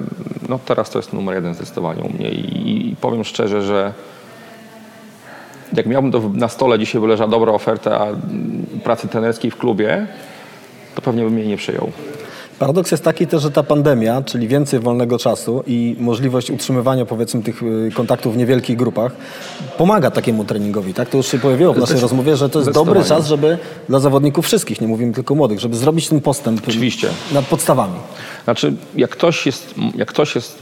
no 0.49 0.59
teraz 0.65 0.91
to 0.91 0.99
jest 0.99 1.13
numer 1.13 1.35
jeden 1.35 1.55
zdecydowanie 1.55 2.03
u 2.03 2.13
mnie 2.13 2.31
i, 2.31 2.97
powiem 3.01 3.25
szczerze, 3.25 3.63
że 3.63 3.93
jak 5.73 5.87
miałbym 5.87 6.13
to 6.13 6.31
na 6.35 6.49
stole 6.49 6.79
dzisiaj 6.79 7.01
wyleżała 7.01 7.31
dobra 7.31 7.53
oferta 7.53 8.07
pracy 8.85 9.09
trenerskiej 9.09 9.51
w 9.51 9.57
klubie, 9.57 10.07
to 10.95 11.03
pewnie 11.03 11.25
bym 11.25 11.39
jej 11.39 11.49
nie 11.49 11.57
przyjął. 11.57 11.93
Paradoks 12.59 12.91
jest 12.91 13.05
taki 13.05 13.27
też, 13.27 13.43
że 13.43 13.51
ta 13.51 13.63
pandemia, 13.63 14.23
czyli 14.23 14.49
więcej 14.49 14.81
wolnego 14.81 15.19
czasu 15.19 15.63
i 15.67 15.97
możliwość 16.01 16.51
utrzymywania 16.51 17.07
powiedzmy 17.07 17.43
tych 17.43 17.63
y, 17.63 17.91
kontaktów 17.95 18.35
w 18.35 18.37
niewielkich 18.37 18.77
grupach 18.77 19.13
pomaga 19.79 20.11
takiemu 20.11 20.45
treningowi, 20.45 20.95
tak? 20.95 21.09
To 21.09 21.17
już 21.17 21.27
się 21.27 21.39
pojawiło 21.39 21.73
w 21.73 21.79
naszej 21.79 22.01
rozmowie, 22.01 22.37
że 22.37 22.49
to 22.49 22.59
jest 22.59 22.71
dobry 22.71 23.05
czas, 23.05 23.27
żeby 23.27 23.59
dla 23.89 24.01
zawodników 24.01 24.45
wszystkich, 24.45 24.81
nie 24.81 24.89
mówimy 24.89 25.13
tylko 25.13 25.35
młodych, 25.35 25.61
żeby 25.61 25.77
zrobić 25.77 26.09
ten 26.09 26.21
postęp 26.21 26.61
Oczywiście. 26.69 27.09
nad 27.33 27.45
podstawami. 27.45 27.99
Znaczy, 28.45 28.73
jak 28.97 29.11
ktoś, 29.11 29.47
jest, 29.47 29.75
jak 29.95 30.09
ktoś 30.09 30.35
jest 30.35 30.59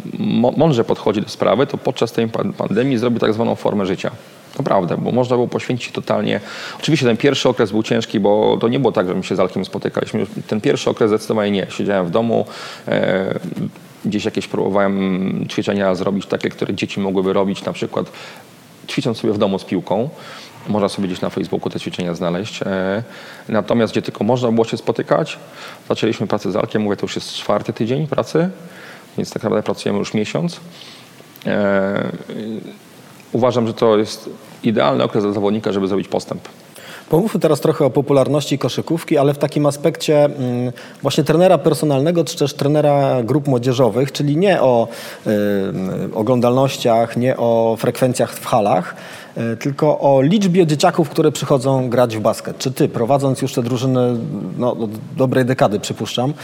mądrze 0.56 0.84
podchodzi 0.84 1.22
do 1.22 1.28
sprawy, 1.28 1.66
to 1.66 1.78
podczas 1.78 2.12
tej 2.12 2.28
pandemii 2.56 2.98
zrobi 2.98 3.20
tak 3.20 3.34
zwaną 3.34 3.54
formę 3.54 3.86
życia. 3.86 4.10
Naprawdę, 4.58 4.96
bo 4.96 5.12
można 5.12 5.36
było 5.36 5.48
poświęcić 5.48 5.92
totalnie. 5.92 6.40
Oczywiście 6.80 7.06
ten 7.06 7.16
pierwszy 7.16 7.48
okres 7.48 7.70
był 7.70 7.82
ciężki, 7.82 8.20
bo 8.20 8.56
to 8.60 8.68
nie 8.68 8.78
było 8.80 8.92
tak, 8.92 9.08
że 9.08 9.14
my 9.14 9.24
się 9.24 9.36
z 9.36 9.40
Alkiem 9.40 9.64
spotykaliśmy. 9.64 10.26
Ten 10.46 10.60
pierwszy 10.60 10.90
okres 10.90 11.10
zdecydowanie 11.10 11.50
nie. 11.50 11.66
Siedziałem 11.70 12.06
w 12.06 12.10
domu, 12.10 12.46
e, 12.88 13.38
gdzieś 14.04 14.24
jakieś 14.24 14.48
próbowałem 14.48 15.46
ćwiczenia 15.50 15.94
zrobić 15.94 16.26
takie, 16.26 16.50
które 16.50 16.74
dzieci 16.74 17.00
mogłyby 17.00 17.32
robić, 17.32 17.64
na 17.64 17.72
przykład 17.72 18.12
ćwicząc 18.88 19.18
sobie 19.18 19.32
w 19.32 19.38
domu 19.38 19.58
z 19.58 19.64
piłką. 19.64 20.08
Można 20.68 20.88
sobie 20.88 21.08
gdzieś 21.08 21.20
na 21.20 21.30
Facebooku 21.30 21.70
te 21.70 21.80
ćwiczenia 21.80 22.14
znaleźć. 22.14 22.62
E, 22.62 23.02
natomiast 23.48 23.92
gdzie 23.92 24.02
tylko 24.02 24.24
można 24.24 24.52
było 24.52 24.64
się 24.64 24.76
spotykać, 24.76 25.38
zaczęliśmy 25.88 26.26
pracę 26.26 26.52
z 26.52 26.56
Alkiem. 26.56 26.82
Mówię, 26.82 26.96
to 26.96 27.04
już 27.04 27.16
jest 27.16 27.32
czwarty 27.32 27.72
tydzień 27.72 28.06
pracy, 28.06 28.50
więc 29.16 29.32
tak 29.32 29.42
naprawdę 29.42 29.62
pracujemy 29.62 29.98
już 29.98 30.14
miesiąc. 30.14 30.60
Uważam, 33.36 33.66
że 33.66 33.74
to 33.74 33.98
jest 33.98 34.30
idealny 34.62 35.04
okres 35.04 35.24
dla 35.24 35.32
zawodnika, 35.32 35.72
żeby 35.72 35.88
zrobić 35.88 36.08
postęp. 36.08 36.48
Pomówmy 37.08 37.40
teraz 37.40 37.60
trochę 37.60 37.84
o 37.84 37.90
popularności 37.90 38.58
koszykówki, 38.58 39.18
ale 39.18 39.34
w 39.34 39.38
takim 39.38 39.66
aspekcie 39.66 40.24
mm, 40.24 40.72
właśnie 41.02 41.24
trenera 41.24 41.58
personalnego, 41.58 42.24
czy 42.24 42.38
też 42.38 42.54
trenera 42.54 43.22
grup 43.22 43.48
młodzieżowych, 43.48 44.12
czyli 44.12 44.36
nie 44.36 44.62
o 44.62 44.88
y, 45.26 45.30
oglądalnościach, 46.14 47.16
nie 47.16 47.36
o 47.36 47.76
frekwencjach 47.78 48.34
w 48.34 48.46
halach, 48.46 48.96
y, 49.36 49.56
tylko 49.56 50.00
o 50.00 50.22
liczbie 50.22 50.66
dzieciaków, 50.66 51.08
które 51.08 51.32
przychodzą 51.32 51.90
grać 51.90 52.16
w 52.16 52.20
basket. 52.20 52.58
Czy 52.58 52.72
ty, 52.72 52.88
prowadząc 52.88 53.42
już 53.42 53.52
te 53.52 53.62
drużyny 53.62 54.16
no, 54.58 54.72
od 54.72 54.90
dobrej 55.16 55.44
dekady, 55.44 55.80
przypuszczam, 55.80 56.30
y, 56.30 56.34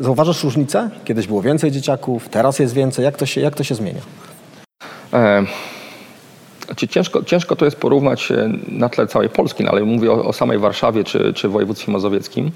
zauważasz 0.00 0.44
różnicę? 0.44 0.90
Kiedyś 1.04 1.26
było 1.26 1.42
więcej 1.42 1.70
dzieciaków, 1.70 2.28
teraz 2.28 2.58
jest 2.58 2.74
więcej. 2.74 3.04
Jak 3.04 3.16
to 3.16 3.26
się, 3.26 3.40
jak 3.40 3.54
to 3.54 3.64
się 3.64 3.74
zmienia? 3.74 4.00
E 5.12 5.46
znaczy 6.66 6.88
ciężko, 6.88 7.22
ciężko 7.22 7.56
to 7.56 7.64
jest 7.64 7.76
porównać 7.76 8.32
na 8.68 8.88
tle 8.88 9.06
całej 9.06 9.28
Polski, 9.28 9.64
no 9.64 9.70
ale 9.70 9.84
mówię 9.84 10.12
o, 10.12 10.24
o 10.24 10.32
samej 10.32 10.58
Warszawie 10.58 11.04
czy, 11.04 11.32
czy 11.34 11.48
województwie 11.48 11.92
mazowieckim. 11.92 12.50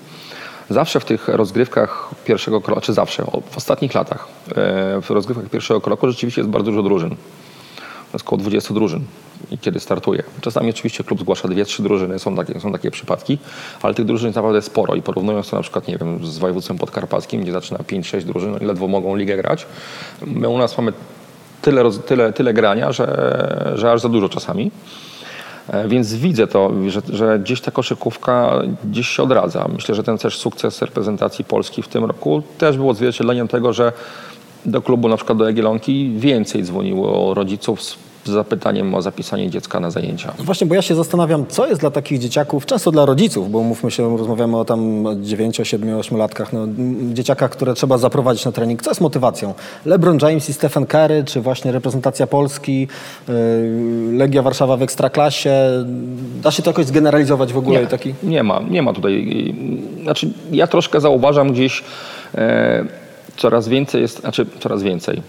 Zawsze 0.70 1.00
w 1.00 1.04
tych 1.04 1.28
rozgrywkach 1.28 2.10
pierwszego 2.24 2.60
kroku, 2.60 2.80
czy 2.80 2.92
zawsze, 2.92 3.24
w 3.50 3.56
ostatnich 3.56 3.94
latach, 3.94 4.28
e, 4.48 5.00
w 5.02 5.10
rozgrywkach 5.10 5.50
pierwszego 5.50 5.80
kroku 5.80 6.10
rzeczywiście 6.10 6.40
jest 6.40 6.50
bardzo 6.50 6.70
dużo 6.70 6.82
drużyn. 6.82 7.16
Jest 8.12 8.26
około 8.26 8.38
20 8.38 8.74
drużyn, 8.74 9.04
kiedy 9.60 9.80
startuje. 9.80 10.22
Czasami 10.40 10.70
oczywiście 10.70 11.04
klub 11.04 11.20
zgłasza 11.20 11.48
dwie, 11.48 11.64
trzy 11.64 11.82
drużyny, 11.82 12.18
są 12.18 12.36
takie, 12.36 12.60
są 12.60 12.72
takie 12.72 12.90
przypadki, 12.90 13.38
ale 13.82 13.94
tych 13.94 14.04
drużyn 14.04 14.26
jest 14.26 14.36
naprawdę 14.36 14.62
sporo 14.62 14.94
i 14.94 15.02
porównując 15.02 15.50
to 15.50 15.56
na 15.56 15.62
przykład, 15.62 15.88
nie 15.88 15.98
wiem, 15.98 16.26
z 16.26 16.38
województwem 16.38 16.78
podkarpackim, 16.78 17.42
gdzie 17.42 17.52
zaczyna 17.52 17.78
5-6 17.78 18.22
drużyn, 18.22 18.52
no 18.52 18.58
i 18.58 18.64
ledwo 18.64 18.88
mogą 18.88 19.16
ligę 19.16 19.36
grać. 19.36 19.66
My 20.26 20.48
u 20.48 20.58
nas 20.58 20.78
mamy 20.78 20.92
tyle, 21.62 21.90
tyle, 22.06 22.32
tyle 22.32 22.54
grania, 22.54 22.92
że, 22.92 23.72
że 23.74 23.92
aż 23.92 24.00
za 24.00 24.08
dużo 24.08 24.28
czasami. 24.28 24.70
E, 25.68 25.88
więc 25.88 26.14
widzę 26.14 26.46
to, 26.46 26.70
że, 26.88 27.00
że, 27.12 27.38
gdzieś 27.38 27.60
ta 27.60 27.70
koszykówka 27.70 28.62
gdzieś 28.84 29.08
się 29.08 29.22
odradza. 29.22 29.68
Myślę, 29.74 29.94
że 29.94 30.02
ten 30.02 30.18
też 30.18 30.38
sukces 30.38 30.82
reprezentacji 30.82 31.44
Polski 31.44 31.82
w 31.82 31.88
tym 31.88 32.04
roku 32.04 32.42
też 32.58 32.76
był 32.76 32.90
odzwierciedleniem 32.90 33.48
tego, 33.48 33.72
że 33.72 33.92
do 34.66 34.82
klubu, 34.82 35.08
na 35.08 35.16
przykład 35.16 35.38
do 35.38 35.44
Jagiellonki, 35.44 36.12
więcej 36.16 36.62
dzwoniło 36.62 37.34
rodziców 37.34 37.80
z 38.24 38.30
zapytaniem 38.30 38.94
o 38.94 39.02
zapisanie 39.02 39.50
dziecka 39.50 39.80
na 39.80 39.90
zajęcia. 39.90 40.34
No 40.38 40.44
właśnie, 40.44 40.66
bo 40.66 40.74
ja 40.74 40.82
się 40.82 40.94
zastanawiam, 40.94 41.46
co 41.46 41.66
jest 41.66 41.80
dla 41.80 41.90
takich 41.90 42.18
dzieciaków, 42.18 42.66
często 42.66 42.90
dla 42.90 43.06
rodziców, 43.06 43.50
bo 43.50 43.62
mówmy 43.62 43.90
się, 43.90 44.16
rozmawiamy 44.16 44.56
o 44.56 44.64
tam 44.64 45.04
9, 45.22 45.60
7, 45.62 45.98
8 45.98 46.18
latkach, 46.18 46.52
no, 46.52 46.66
dzieciakach, 47.12 47.50
które 47.50 47.74
trzeba 47.74 47.98
zaprowadzić 47.98 48.44
na 48.44 48.52
trening. 48.52 48.82
Co 48.82 48.90
jest 48.90 49.00
motywacją? 49.00 49.54
LeBron 49.86 50.18
James 50.22 50.48
i 50.48 50.52
Stephen 50.52 50.86
Curry, 50.86 51.24
czy 51.24 51.40
właśnie 51.40 51.72
reprezentacja 51.72 52.26
Polski, 52.26 52.88
yy, 53.28 53.34
Legia 54.12 54.42
Warszawa 54.42 54.76
w 54.76 54.82
Ekstraklasie? 54.82 55.50
Da 56.42 56.50
się 56.50 56.62
to 56.62 56.70
jakoś 56.70 56.86
zgeneralizować 56.86 57.52
w 57.52 57.58
ogóle? 57.58 57.80
Nie, 57.80 57.86
taki? 57.86 58.14
nie 58.22 58.42
ma, 58.42 58.60
nie 58.70 58.82
ma 58.82 58.92
tutaj. 58.92 59.54
Znaczy, 60.02 60.30
ja 60.52 60.66
troszkę 60.66 61.00
zauważam 61.00 61.52
gdzieś 61.52 61.84
e, 62.34 62.84
coraz 63.36 63.68
więcej 63.68 64.00
jest, 64.00 64.20
znaczy 64.20 64.46
coraz 64.60 64.82
więcej 64.82 65.22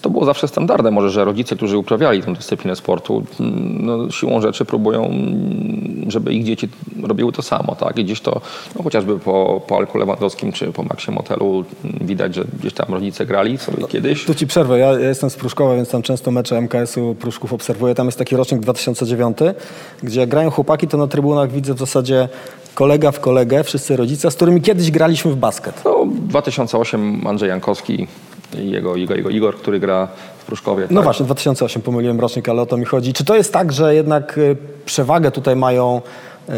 to 0.00 0.10
było 0.10 0.24
zawsze 0.24 0.48
standardem 0.48 0.94
może, 0.94 1.10
że 1.10 1.24
rodzice, 1.24 1.56
którzy 1.56 1.78
uprawiali 1.78 2.22
tę 2.22 2.34
dyscyplinę 2.34 2.76
sportu, 2.76 3.24
mm, 3.40 3.86
no, 3.86 4.10
siłą 4.10 4.40
rzeczy 4.40 4.64
próbują, 4.64 5.06
mm, 5.06 6.10
żeby 6.10 6.34
ich 6.34 6.44
dzieci 6.44 6.68
robiły 7.02 7.32
to 7.32 7.42
samo. 7.42 7.74
Tak? 7.74 7.98
I 7.98 8.04
gdzieś 8.04 8.20
to, 8.20 8.40
no, 8.76 8.82
chociażby 8.82 9.18
po, 9.18 9.62
po 9.66 9.76
Alku 9.76 9.98
Lewandowskim 9.98 10.52
czy 10.52 10.72
po 10.72 10.82
Maxie 10.82 11.14
Motelu 11.14 11.64
mm, 11.84 12.06
widać, 12.06 12.34
że 12.34 12.44
gdzieś 12.60 12.72
tam 12.72 12.86
rodzice 12.94 13.26
grali 13.26 13.58
sobie 13.58 13.78
no, 13.80 13.88
kiedyś. 13.88 14.24
Tu 14.24 14.34
ci 14.34 14.46
przerwę. 14.46 14.78
Ja, 14.78 14.92
ja, 14.92 15.08
jestem 15.08 15.30
z 15.30 15.36
Pruszkowa, 15.36 15.76
więc 15.76 15.90
tam 15.90 16.02
często 16.02 16.30
mecze 16.30 16.60
MKS-u 16.60 17.14
Pruszków 17.14 17.52
obserwuję. 17.52 17.94
Tam 17.94 18.06
jest 18.06 18.18
taki 18.18 18.36
rocznik 18.36 18.60
2009, 18.60 19.38
gdzie 20.02 20.26
grają 20.26 20.50
chłopaki, 20.50 20.88
to 20.88 20.96
na 20.96 21.06
trybunach 21.06 21.52
widzę 21.52 21.74
w 21.74 21.78
zasadzie 21.78 22.28
kolega 22.74 23.12
w 23.12 23.20
kolegę, 23.20 23.64
wszyscy 23.64 23.96
rodzice, 23.96 24.30
z 24.30 24.34
którymi 24.34 24.60
kiedyś 24.60 24.90
graliśmy 24.90 25.32
w 25.32 25.36
basket. 25.36 25.82
No, 25.84 26.06
2008 26.06 27.26
Andrzej 27.26 27.48
Jankowski, 27.48 28.06
jego, 28.54 28.96
jego, 28.96 29.14
jego 29.14 29.30
Igor, 29.30 29.56
który 29.56 29.80
gra 29.80 30.08
w 30.38 30.44
Pruszkowie. 30.44 30.86
No 30.90 31.00
tak? 31.00 31.04
właśnie, 31.04 31.26
2008 31.26 31.82
pomyliłem 31.82 32.20
rocznik, 32.20 32.48
ale 32.48 32.62
o 32.62 32.66
to 32.66 32.76
mi 32.76 32.84
chodzi. 32.84 33.12
Czy 33.12 33.24
to 33.24 33.36
jest 33.36 33.52
tak, 33.52 33.72
że 33.72 33.94
jednak 33.94 34.38
y, 34.38 34.56
przewagę 34.84 35.30
tutaj 35.30 35.56
mają 35.56 36.00
y, 36.48 36.52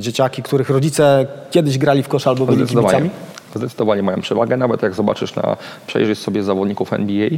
dzieciaki, 0.00 0.42
których 0.42 0.70
rodzice 0.70 1.26
kiedyś 1.50 1.78
grali 1.78 2.02
w 2.02 2.08
kosz 2.08 2.26
albo 2.26 2.46
byli 2.46 2.66
kibicami? 2.66 3.10
Zdecydowanie 3.54 4.02
mają 4.02 4.20
przewagę, 4.20 4.56
nawet 4.56 4.82
jak 4.82 4.94
zobaczysz 4.94 5.34
na, 5.34 5.56
przejrzysz 5.86 6.18
sobie 6.18 6.42
zawodników 6.42 6.92
NBA, 6.92 7.28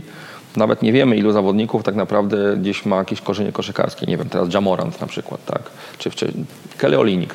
nawet 0.57 0.83
nie 0.83 0.93
wiemy 0.93 1.17
ilu 1.17 1.33
zawodników 1.33 1.83
tak 1.83 1.95
naprawdę 1.95 2.57
gdzieś 2.57 2.87
ma 2.87 2.97
jakieś 2.97 3.21
korzenie 3.21 3.53
koszykarskie. 3.53 4.07
Nie 4.07 4.17
wiem, 4.17 4.29
teraz 4.29 4.55
Jamorant 4.55 5.01
na 5.01 5.07
przykład, 5.07 5.45
tak? 5.45 5.63
Czy, 5.99 6.11
czy 6.11 6.33
Kelly 6.79 6.99
Olinik, 6.99 7.35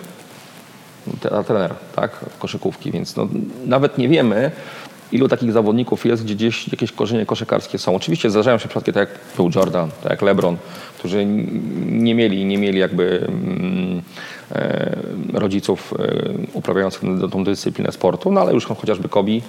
trener, 1.47 1.73
tak? 1.95 2.11
Koszykówki, 2.39 2.91
więc 2.91 3.15
no, 3.15 3.27
nawet 3.65 3.97
nie 3.97 4.09
wiemy, 4.09 4.51
ilu 5.13 5.27
takich 5.27 5.51
zawodników 5.51 6.05
jest, 6.05 6.23
gdzie 6.23 6.35
gdzieś 6.35 6.67
jakieś 6.67 6.91
korzenie 6.91 7.25
koszykarskie 7.25 7.77
są. 7.77 7.95
Oczywiście 7.95 8.29
zdarzają 8.29 8.57
się 8.57 8.67
przypadki 8.67 8.93
tak 8.93 9.09
jak 9.09 9.19
był 9.37 9.49
Jordan, 9.55 9.89
tak 10.03 10.11
jak 10.11 10.21
LeBron, 10.21 10.57
którzy 10.99 11.25
nie 11.85 12.15
mieli, 12.15 12.45
nie 12.45 12.57
mieli 12.57 12.79
jakby 12.79 13.27
mm, 13.27 14.01
rodziców 15.33 15.93
e, 15.99 16.13
uprawiających 16.53 17.01
tą 17.31 17.43
dyscyplinę 17.43 17.91
sportu, 17.91 18.31
no 18.31 18.41
ale 18.41 18.53
już 18.53 18.65
chociażby 18.65 19.09
Kobi. 19.09 19.41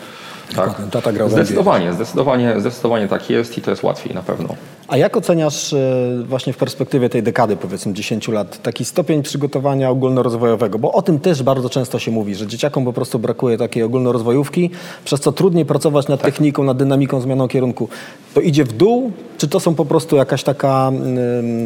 Tak? 0.57 0.83
Tata 0.91 1.13
grał 1.13 1.29
zdecydowanie, 1.29 1.93
zdecydowanie, 1.93 2.61
zdecydowanie 2.61 3.09
tak 3.09 3.31
jest 3.31 3.59
i 3.59 3.63
to 3.63 3.71
jest 3.71 3.83
łatwiej 3.83 4.15
na 4.15 4.23
pewno. 4.23 4.49
A 4.89 4.97
jak 4.97 5.17
oceniasz 5.17 5.73
e, 5.73 6.23
właśnie 6.25 6.53
w 6.53 6.57
perspektywie 6.57 7.09
tej 7.09 7.23
dekady, 7.23 7.57
powiedzmy 7.57 7.93
10 7.93 8.29
lat, 8.29 8.63
taki 8.63 8.85
stopień 8.85 9.23
przygotowania 9.23 9.91
ogólnorozwojowego? 9.91 10.79
Bo 10.79 10.93
o 10.93 11.03
tym 11.03 11.21
też 11.21 11.43
bardzo 11.43 11.71
często 11.71 11.99
się 11.99 12.11
mówi, 12.11 12.35
że 12.35 12.47
dzieciakom 12.47 12.85
po 12.85 12.93
prostu 12.93 13.19
brakuje 13.19 13.59
takiej 13.59 13.83
ogólnorozwojówki, 13.83 14.71
przez 15.05 15.21
co 15.21 15.33
trudniej 15.33 15.65
pracować 15.65 16.09
nad 16.09 16.21
tak. 16.21 16.31
techniką, 16.31 16.65
nad 16.65 16.77
dynamiką, 16.77 17.21
zmianą 17.21 17.49
kierunku. 17.49 17.89
To 18.35 18.41
idzie 18.41 18.65
w 18.65 18.73
dół, 18.73 19.13
czy 19.39 19.49
to 19.49 19.61
są 19.61 19.75
po 19.75 19.85
prostu 19.85 20.17
jakaś 20.17 20.43
taka 20.43 20.93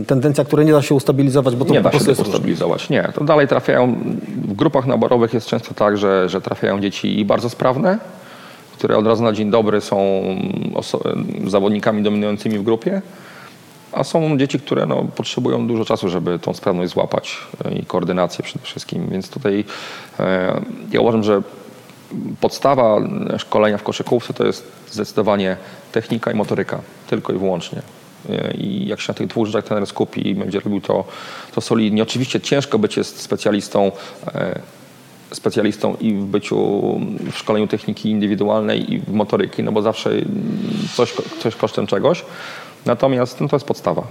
y, 0.00 0.04
tendencja, 0.04 0.44
która 0.44 0.62
nie 0.62 0.72
da 0.72 0.82
się 0.82 0.94
ustabilizować, 0.94 1.56
bo 1.56 1.64
to 1.64 1.72
nie 1.72 1.80
po 1.80 1.90
prostu 1.90 2.10
jest 2.10 2.22
ustabilizować. 2.22 2.90
Nie, 2.90 3.12
to 3.14 3.24
dalej 3.28 3.48
trafiają, 3.48 3.94
w 4.28 4.52
grupach 4.52 4.86
naborowych 4.86 5.34
jest 5.34 5.46
często 5.46 5.74
tak, 5.74 5.98
że, 5.98 6.28
że 6.28 6.40
trafiają 6.40 6.80
dzieci 6.80 7.24
bardzo 7.24 7.50
sprawne, 7.50 7.98
które 8.72 8.96
od 8.96 9.06
razu 9.06 9.24
na 9.24 9.32
dzień 9.32 9.50
dobry 9.50 9.80
są 9.80 10.22
zawodnikami 11.46 12.02
dominującymi 12.02 12.58
w 12.58 12.62
grupie, 12.62 13.02
a 13.92 14.04
są 14.04 14.38
dzieci, 14.38 14.60
które 14.60 14.86
no, 14.86 15.04
potrzebują 15.16 15.66
dużo 15.66 15.84
czasu, 15.84 16.08
żeby 16.08 16.38
tą 16.38 16.54
sprawność 16.54 16.92
złapać 16.92 17.38
e, 17.64 17.74
i 17.74 17.86
koordynację 17.86 18.44
przede 18.44 18.64
wszystkim. 18.64 19.08
Więc 19.08 19.30
tutaj 19.30 19.64
e, 20.20 20.60
ja 20.92 21.00
uważam, 21.00 21.22
że 21.22 21.42
podstawa 22.40 23.00
szkolenia 23.38 23.78
w 23.78 23.82
koszykówce 23.82 24.34
to 24.34 24.46
jest 24.46 24.72
zdecydowanie 24.90 25.56
technika 25.92 26.32
i 26.32 26.34
motoryka, 26.34 26.80
tylko 27.06 27.32
i 27.32 27.38
wyłącznie. 27.38 27.82
E, 28.30 28.54
I 28.54 28.86
jak 28.86 29.00
się 29.00 29.12
na 29.12 29.14
tych 29.14 29.26
dwóch 29.26 29.46
rzeczach 29.46 29.64
trener 29.64 29.86
skupi 29.86 30.28
i 30.28 30.34
będzie 30.34 30.60
robił 30.60 30.80
to, 30.80 31.04
to 31.58 31.62
solidnie. 31.62 32.02
Oczywiście 32.02 32.40
ciężko 32.40 32.78
być 32.78 32.96
jest 32.96 33.20
specjalistą 33.20 33.92
specjalistą 35.32 35.96
i 36.00 36.14
w 36.14 36.24
byciu, 36.24 36.56
w 37.32 37.38
szkoleniu 37.38 37.66
techniki 37.66 38.10
indywidualnej 38.10 38.92
i 38.92 38.98
w 38.98 39.12
motoryki, 39.12 39.62
no 39.62 39.72
bo 39.72 39.82
zawsze 39.82 40.10
coś, 40.94 41.14
coś 41.42 41.56
kosztem 41.56 41.86
czegoś. 41.86 42.24
Natomiast 42.86 43.40
no 43.40 43.48
to 43.48 43.56
jest 43.56 43.66
podstawa. 43.66 44.02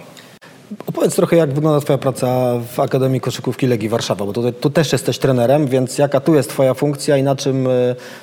Opowiedz 0.88 1.16
trochę, 1.16 1.36
jak 1.36 1.54
wygląda 1.54 1.82
Twoja 1.82 1.98
praca 1.98 2.28
w 2.74 2.80
Akademii 2.80 3.22
Koszykówki 3.22 3.68
Legii 3.68 3.90
Warszawa, 3.90 4.26
bo 4.26 4.34
tutaj, 4.34 4.54
tu 4.54 4.70
też 4.70 4.92
jesteś 4.92 5.18
trenerem, 5.18 5.68
więc 5.68 5.98
jaka 5.98 6.20
tu 6.20 6.36
jest 6.36 6.50
Twoja 6.50 6.74
funkcja 6.74 7.18
i 7.18 7.24
na 7.24 7.36
czym, 7.36 7.68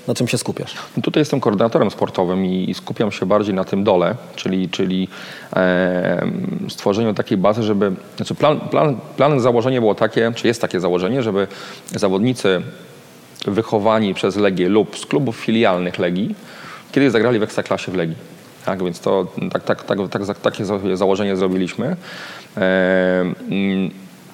na 0.09 0.15
czym 0.15 0.29
się 0.29 0.39
skupiasz? 0.39 0.75
No 0.97 1.03
tutaj 1.03 1.21
jestem 1.21 1.41
koordynatorem 1.41 1.91
sportowym 1.91 2.47
i, 2.47 2.75
skupiam 2.75 3.13
się 3.13 3.27
bardziej 3.27 3.55
na 3.55 3.65
tym 3.65 3.85
dole, 3.85 4.17
czyli, 4.37 4.69
czyli 4.69 5.09
e, 5.57 6.27
stworzeniu 6.69 7.15
takiej 7.15 7.39
bazy, 7.39 7.63
żeby... 7.63 7.93
Znaczy 8.17 8.35
plan, 8.35 8.61
plan, 8.61 8.97
plan, 9.17 9.41
założenie 9.41 9.81
było 9.81 9.95
takie, 9.95 10.33
czy 10.35 10.47
jest 10.47 10.61
takie 10.61 10.81
założenie, 10.81 11.23
żeby 11.23 11.47
zawodnicy 11.95 12.63
wychowani 13.47 14.15
przez 14.15 14.37
Legię 14.37 14.69
lub 14.69 14.99
z 14.99 15.07
klubów 15.07 15.37
filialnych 15.37 15.99
Legii 15.99 16.35
kiedyś 16.93 17.11
zagrali 17.11 17.39
w 17.39 17.43
Ekstraklasie 17.43 17.93
w 17.93 17.95
Legii. 17.95 18.34
Tak, 18.65 18.85
więc 18.85 19.01
to 19.01 19.27
tak, 19.53 19.63
tak, 19.63 19.83
tak, 19.85 20.27
tak, 20.27 20.39
takie 20.41 20.65
założenie 20.95 21.37
zrobiliśmy. 21.37 21.97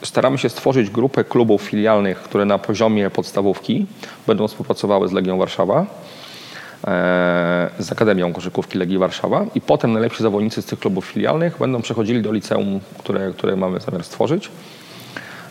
Staramy 0.03 0.38
się 0.38 0.49
stworzyć 0.49 0.90
grupę 0.90 1.25
klubów 1.25 1.62
filialnych, 1.62 2.19
które 2.19 2.45
na 2.45 2.59
poziomie 2.59 3.11
podstawówki 3.11 3.87
będą 4.27 4.49
współpracowały 4.49 5.09
z 5.09 5.12
Legią 5.12 5.38
Warszawa, 5.38 5.81
e, 5.81 5.87
z 7.79 7.93
Akademią 7.93 8.33
Koszykówki 8.33 8.79
Legii 8.79 8.99
Warszawa 8.99 9.47
i 9.55 9.61
potem 9.61 9.93
najlepsi 9.93 10.23
zawodnicy 10.23 10.62
z 10.62 10.64
tych 10.64 10.79
klubów 10.79 11.05
filialnych 11.05 11.59
będą 11.59 11.83
przechodzili 11.83 12.23
do 12.23 12.33
liceum, 12.33 12.81
które, 12.99 13.33
które 13.33 13.57
mamy 13.57 13.81
zamiar 13.81 14.05
stworzyć. 14.05 14.51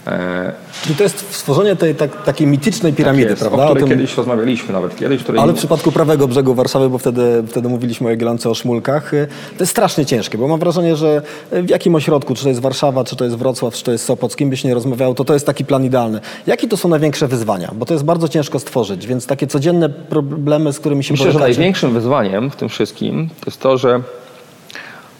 E... 0.09 0.51
Czyli 0.81 0.95
to 0.95 1.03
jest 1.03 1.35
stworzenie 1.35 1.75
tej 1.75 1.95
tak, 1.95 2.23
takiej 2.23 2.47
mitycznej 2.47 2.93
piramidy, 2.93 3.23
tak 3.23 3.29
jest, 3.29 3.41
prawda? 3.41 3.63
O 3.63 3.65
której 3.65 3.83
o 3.83 3.87
tym... 3.87 3.97
kiedyś 3.97 4.17
rozmawialiśmy 4.17 4.73
nawet 4.73 4.95
kiedyś. 4.95 5.23
Której... 5.23 5.41
Ale 5.41 5.53
w 5.53 5.55
przypadku 5.55 5.91
prawego 5.91 6.27
brzegu 6.27 6.53
Warszawy, 6.53 6.89
bo 6.89 6.97
wtedy, 6.97 7.43
wtedy 7.47 7.69
mówiliśmy 7.69 8.07
o 8.07 8.09
Jagiellonce, 8.09 8.49
o 8.49 8.55
Szmulkach, 8.55 9.13
y, 9.13 9.27
to 9.57 9.63
jest 9.63 9.71
strasznie 9.71 10.05
ciężkie, 10.05 10.37
bo 10.37 10.47
mam 10.47 10.59
wrażenie, 10.59 10.95
że 10.95 11.21
w 11.51 11.69
jakim 11.69 11.95
ośrodku, 11.95 12.35
czy 12.35 12.43
to 12.43 12.49
jest 12.49 12.61
Warszawa, 12.61 13.03
czy 13.03 13.15
to 13.15 13.25
jest 13.25 13.37
Wrocław, 13.37 13.73
czy 13.73 13.83
to 13.83 13.91
jest 13.91 14.05
Sopot, 14.05 14.33
z 14.33 14.35
kim 14.35 14.49
byś 14.49 14.63
nie 14.63 14.73
rozmawiał, 14.73 15.15
to 15.15 15.25
to 15.25 15.33
jest 15.33 15.45
taki 15.45 15.65
plan 15.65 15.85
idealny. 15.85 16.19
Jakie 16.47 16.67
to 16.67 16.77
są 16.77 16.89
największe 16.89 17.27
wyzwania? 17.27 17.71
Bo 17.75 17.85
to 17.85 17.93
jest 17.93 18.05
bardzo 18.05 18.27
ciężko 18.27 18.59
stworzyć, 18.59 19.07
więc 19.07 19.27
takie 19.27 19.47
codzienne 19.47 19.89
problemy, 19.89 20.73
z 20.73 20.79
którymi 20.79 21.03
się 21.03 21.13
Myślę, 21.13 21.25
borykacie... 21.25 21.53
że 21.53 21.59
największym 21.59 21.93
wyzwaniem 21.93 22.51
w 22.51 22.55
tym 22.55 22.69
wszystkim 22.69 23.29
to 23.39 23.45
jest 23.45 23.59
to, 23.59 23.77
że 23.77 24.01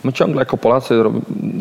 My 0.04 0.14
ciągle 0.14 0.42
jako 0.42 0.58
Polacy 0.58 1.04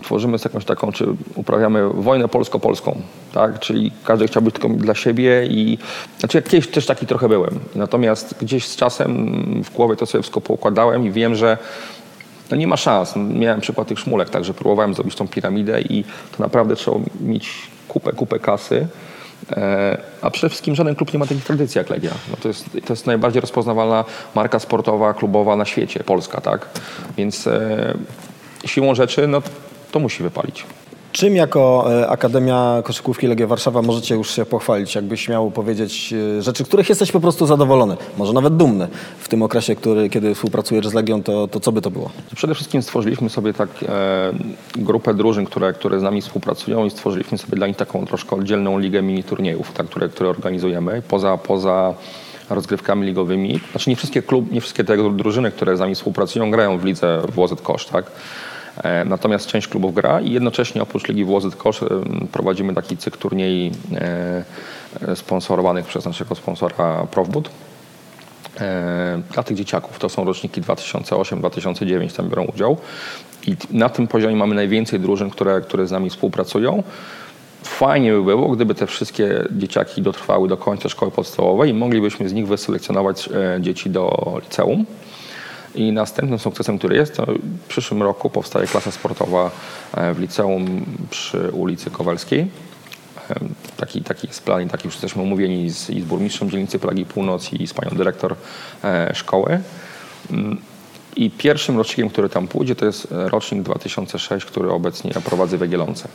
tworzymy 0.03 0.38
jakąś 0.44 0.64
taką, 0.64 0.92
czy 0.92 1.07
uprawiamy 1.35 1.88
wojnę 1.88 2.29
polsko-polską, 2.29 3.01
tak? 3.35 3.59
Czyli 3.59 3.92
każdy 4.05 4.27
chciał 4.27 4.42
być 4.42 4.55
tylko 4.55 4.68
dla 4.68 4.94
siebie 4.94 5.46
i 5.46 5.79
znaczy 6.18 6.38
ja 6.38 6.42
kiedyś 6.42 6.68
też 6.68 6.87
taki 6.87 7.07
trochę 7.07 7.29
byłem. 7.29 7.59
Natomiast 7.74 8.35
gdzieś 8.40 8.66
z 8.66 8.77
czasem 8.77 9.62
w 9.64 9.74
głowie 9.74 9.96
to 9.96 10.07
sobie 10.07 10.22
wszystko 10.22 10.40
poukładałem 10.40 11.07
i 11.07 11.11
wiem, 11.11 11.35
że 11.35 11.59
no 12.51 12.57
nie 12.57 12.66
ma 12.66 12.77
szans. 12.77 13.14
Miałem 13.16 13.61
przykład 13.61 13.88
tych 13.88 13.98
szmulek, 13.98 14.31
także 14.31 14.55
próbowałem 14.55 14.94
zrobić 14.94 15.14
tą 15.14 15.29
piramidę 15.29 15.81
i 15.81 16.05
to 16.05 16.42
naprawdę 16.42 16.77
trzeba 16.77 16.96
mieć 17.20 17.51
kupę, 17.88 18.12
kupę 18.12 18.38
kasy. 18.38 18.87
E, 19.53 19.98
a 20.22 20.31
przede 20.31 20.48
wszystkim 20.48 20.74
żaden 20.74 20.94
klub 20.94 21.12
nie 21.12 21.18
ma 21.18 21.27
takich 21.27 21.44
tradycji 21.44 21.79
jak 21.79 21.90
Legia. 21.90 22.11
No 22.31 22.37
to, 22.42 22.48
jest, 22.48 22.70
to 22.87 22.92
jest 22.92 23.07
najbardziej 23.07 23.40
rozpoznawalna 23.40 24.05
marka 24.35 24.59
sportowa, 24.59 25.14
klubowa 25.14 25.57
na 25.57 25.64
świecie, 25.64 26.05
Polska, 26.05 26.40
tak? 26.40 26.68
Więc 27.16 27.46
e, 27.46 27.94
siłą 28.68 28.94
rzeczy 28.94 29.26
no, 29.26 29.42
to 29.92 29.98
musi 29.98 30.22
wypalić. 30.22 30.64
Czym 31.12 31.37
jako 31.37 31.87
e, 32.00 32.09
Akademia 32.09 32.83
Koszykówki 32.85 33.26
Legia 33.26 33.46
Warszawa 33.46 33.83
możecie 33.83 34.14
już 34.14 34.31
się 34.31 34.44
pochwalić? 34.44 34.94
Jakbyś 34.94 35.28
miał 35.28 35.50
powiedzieć 35.50 36.14
e, 36.38 36.42
rzeczy, 36.42 36.64
których 36.64 36.88
jesteś 36.88 37.12
po 37.12 37.20
prostu 37.20 37.46
zadowolony, 37.46 37.96
może 38.18 38.33
nawet 38.33 38.57
dumny 38.57 38.88
w 39.18 39.28
tym 39.28 39.42
okresie, 39.42 39.76
który, 39.76 40.11
kiedy 40.11 40.35
współpracujesz 40.35 40.88
z 40.88 40.94
Legią, 40.94 41.22
to, 41.22 41.48
to 41.48 41.61
co 41.61 41.72
by 41.72 41.83
to 41.83 41.90
było? 41.90 42.11
Przede 42.35 42.54
wszystkim 42.54 42.83
stworzyliśmy 42.83 43.31
sobie 43.31 43.54
tak 43.54 43.68
e, 43.88 44.33
grupę 44.76 45.14
drużyn, 45.14 45.44
które, 45.44 45.72
które 45.72 46.00
z 46.00 46.02
nami 46.02 46.22
współpracują 46.22 46.85
i 46.85 46.90
stworzyliśmy 46.90 47.38
sobie 47.38 47.57
dla 47.57 47.66
nich 47.66 47.76
taką 47.76 48.07
troszkę 48.07 48.37
oddzielną 48.37 48.78
ligę 48.78 49.02
mini 49.02 49.24
turniejów, 49.24 49.72
tak, 49.72 49.87
które, 49.87 50.09
które 50.09 50.31
organizujemy 50.31 51.02
poza, 51.09 51.38
poza 51.38 51.94
rozgrywkami 52.50 53.07
ligowymi. 53.07 53.61
Znaczy 53.70 53.90
nie 53.90 53.96
wszystkie 53.96 54.22
klub, 54.22 54.52
nie 54.52 54.61
wszystkie 54.61 54.85
te 54.85 55.11
drużyny, 55.11 55.50
które 55.50 55.76
z 55.76 55.81
nami 55.81 55.94
współpracują, 55.94 56.50
grają 56.50 56.78
w 56.78 56.85
lidze 56.85 57.22
WOZ 57.35 57.54
Kosz, 57.62 57.87
tak? 57.87 58.07
E, 58.85 59.05
natomiast 59.05 59.47
część 59.47 59.69
klubów 59.69 59.95
gra 59.95 60.21
i 60.21 60.33
jednocześnie 60.33 60.83
oprócz 60.83 61.09
Ligi 61.09 61.25
WOZ 61.25 61.57
Kosz 61.57 61.81
prowadzimy 62.33 62.75
taki 62.75 62.97
cykl 62.97 63.19
turniej 63.19 63.73
e, 63.95 65.17
sponsorowanych 65.17 65.87
przez 65.87 66.05
naszego 66.05 66.35
sponsora 66.35 67.07
Profbud 67.11 67.51
e, 68.61 69.23
dla 69.33 69.43
tych 69.43 69.57
dzieciaków. 69.57 69.99
To 69.99 70.09
są 70.09 70.25
roczniki 70.25 70.62
2008-2009, 70.62 72.17
tam 72.17 72.29
biorą 72.29 72.45
udział. 72.45 72.77
I 73.47 73.57
na 73.71 73.88
tym 73.88 74.09
poziomie 74.09 74.37
mamy 74.37 74.55
najwięcej 74.55 75.01
drużyn, 75.01 75.31
które, 75.31 75.61
które 75.61 75.87
z 75.87 75.91
nami 75.91 76.11
współpracują. 76.11 76.83
Fajnie 77.62 78.12
by 78.12 78.25
było, 78.25 78.49
gdyby 78.49 78.75
te 78.75 78.87
wszystkie 78.87 79.45
dzieciaki 79.51 80.03
dotrwały 80.03 80.49
do 80.49 80.57
końca 80.57 80.88
szkoły 80.88 81.12
podstawowej 81.12 81.71
i 81.71 81.75
moglibyśmy 81.75 82.29
z 82.29 82.33
nich 82.33 82.47
wyselekcjonować 82.47 83.29
dzieci 83.61 83.91
do 83.91 84.35
liceum. 84.43 84.85
I 85.74 85.92
następnym 85.92 86.38
sukcesem, 86.38 86.78
który 86.78 86.96
jest, 86.96 87.16
to 87.16 87.26
w 87.64 87.68
przyszłym 87.68 88.02
roku 88.02 88.31
powstaje 88.31 88.66
klasa 88.66 88.90
sportowa 88.90 89.50
e, 89.94 90.14
w 90.14 90.20
liceum 90.20 90.85
przy 91.11 91.50
ulicy 91.52 91.90
Kowalskiej. 91.90 92.50
E, 93.31 93.35
taki, 93.76 94.02
taki 94.02 94.26
jest 94.26 94.44
plan 94.44 94.62
i 94.62 94.68
taki 94.68 94.87
już 94.87 94.94
jesteśmy 94.94 95.22
umówieni 95.22 95.70
z, 95.70 95.90
i 95.90 96.00
z 96.00 96.04
burmistrzem 96.04 96.50
dzielnicy 96.50 96.78
Plagi 96.78 97.04
Północ 97.04 97.52
i 97.52 97.66
z 97.66 97.74
panią 97.74 97.96
dyrektor 97.96 98.35
e, 98.85 99.14
szkoły. 99.14 99.61
Mm, 101.18 101.26
I 101.26 101.31
pierwszym 101.31 101.76
rocznikiem, 101.76 102.11
który 102.11 102.28
tam 102.28 102.48
pójdzie, 102.48 102.74
to 102.74 102.87
jest 102.87 103.09
rocznik 103.11 103.62
2006, 103.62 104.46
który 104.46 104.72
obecnie 104.72 105.11
ja 105.14 105.20
prowadzę 105.20 105.59
w 105.59 105.61
Jagiellonce 105.61 106.09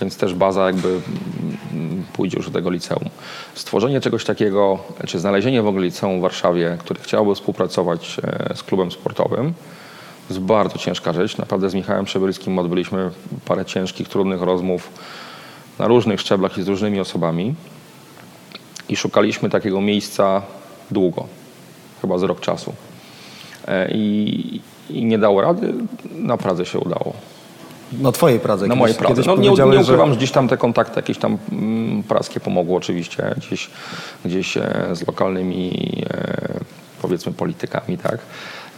więc 0.00 0.16
też 0.16 0.34
baza 0.34 0.66
jakby 0.66 1.00
mm, 1.72 2.04
pójdzie 2.12 2.36
już 2.36 2.46
do 2.46 2.52
tego 2.52 2.70
liceum. 2.70 3.08
Stworzenie 3.54 4.00
czegoś 4.00 4.24
takiego, 4.24 4.78
czy 5.06 5.18
znalezienie 5.18 5.62
w 5.62 5.66
ogóle 5.66 5.84
liceum 5.84 6.18
w 6.18 6.22
Warszawie, 6.22 6.76
które 6.80 7.00
chciałoby 7.00 7.34
współpracować 7.34 8.16
e, 8.22 8.56
z 8.56 8.62
klubem 8.62 8.90
sportowym, 8.90 9.54
to 10.28 10.34
jest 10.34 10.40
bardzo 10.40 10.78
ciężka 10.78 11.12
rzecz. 11.12 11.38
Naprawdę 11.38 11.70
z 11.70 11.74
Michałem 11.74 12.04
Przebylskim 12.04 12.58
odbyliśmy 12.58 13.10
parę 13.44 13.64
ciężkich, 13.64 14.08
trudnych 14.08 14.42
rozmów 14.42 14.88
na 15.78 15.86
różnych 15.86 16.20
szczeblach 16.20 16.58
i 16.58 16.62
z 16.62 16.68
różnymi 16.68 17.00
osobami 17.00 17.54
i 18.88 18.96
szukaliśmy 18.96 19.50
takiego 19.50 19.80
miejsca 19.80 20.42
długo, 20.90 21.26
chyba 22.00 22.18
z 22.18 22.22
rok 22.22 22.40
czasu. 22.40 22.74
E, 23.68 23.88
I, 23.90 24.60
i 24.90 25.04
nie 25.04 25.18
dało 25.18 25.40
rady, 25.40 25.74
na 26.14 26.36
Pradze 26.36 26.66
się 26.66 26.78
udało. 26.78 27.12
Na 27.92 28.12
twojej 28.12 28.40
Pradze. 28.40 28.66
Na 28.66 28.74
mojej 28.74 28.96
Pradze. 28.96 29.22
No, 29.26 29.36
nie, 29.36 29.50
nie 29.50 29.80
ukrywam, 29.80 30.10
że 30.10 30.16
gdzieś 30.16 30.30
tam 30.30 30.48
te 30.48 30.56
kontakty 30.56 30.98
jakieś 30.98 31.18
tam 31.18 31.38
mm, 31.52 32.02
praskie 32.02 32.40
pomogły 32.40 32.76
oczywiście, 32.76 33.34
gdzieś, 33.36 33.70
gdzieś 34.24 34.56
e, 34.56 34.88
z 34.92 35.06
lokalnymi 35.06 35.72
e, 36.10 36.60
powiedzmy 37.02 37.32
politykami, 37.32 37.98
tak 37.98 38.18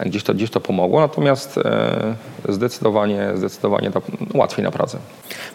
gdzieś 0.05 0.23
to, 0.23 0.33
gdzieś 0.33 0.49
to 0.49 0.59
pomogło, 0.59 0.99
natomiast 0.99 1.57
e, 1.57 2.15
zdecydowanie, 2.49 3.31
zdecydowanie 3.35 3.91
łatwiej 4.33 4.63
na 4.63 4.71
pracę. 4.71 4.97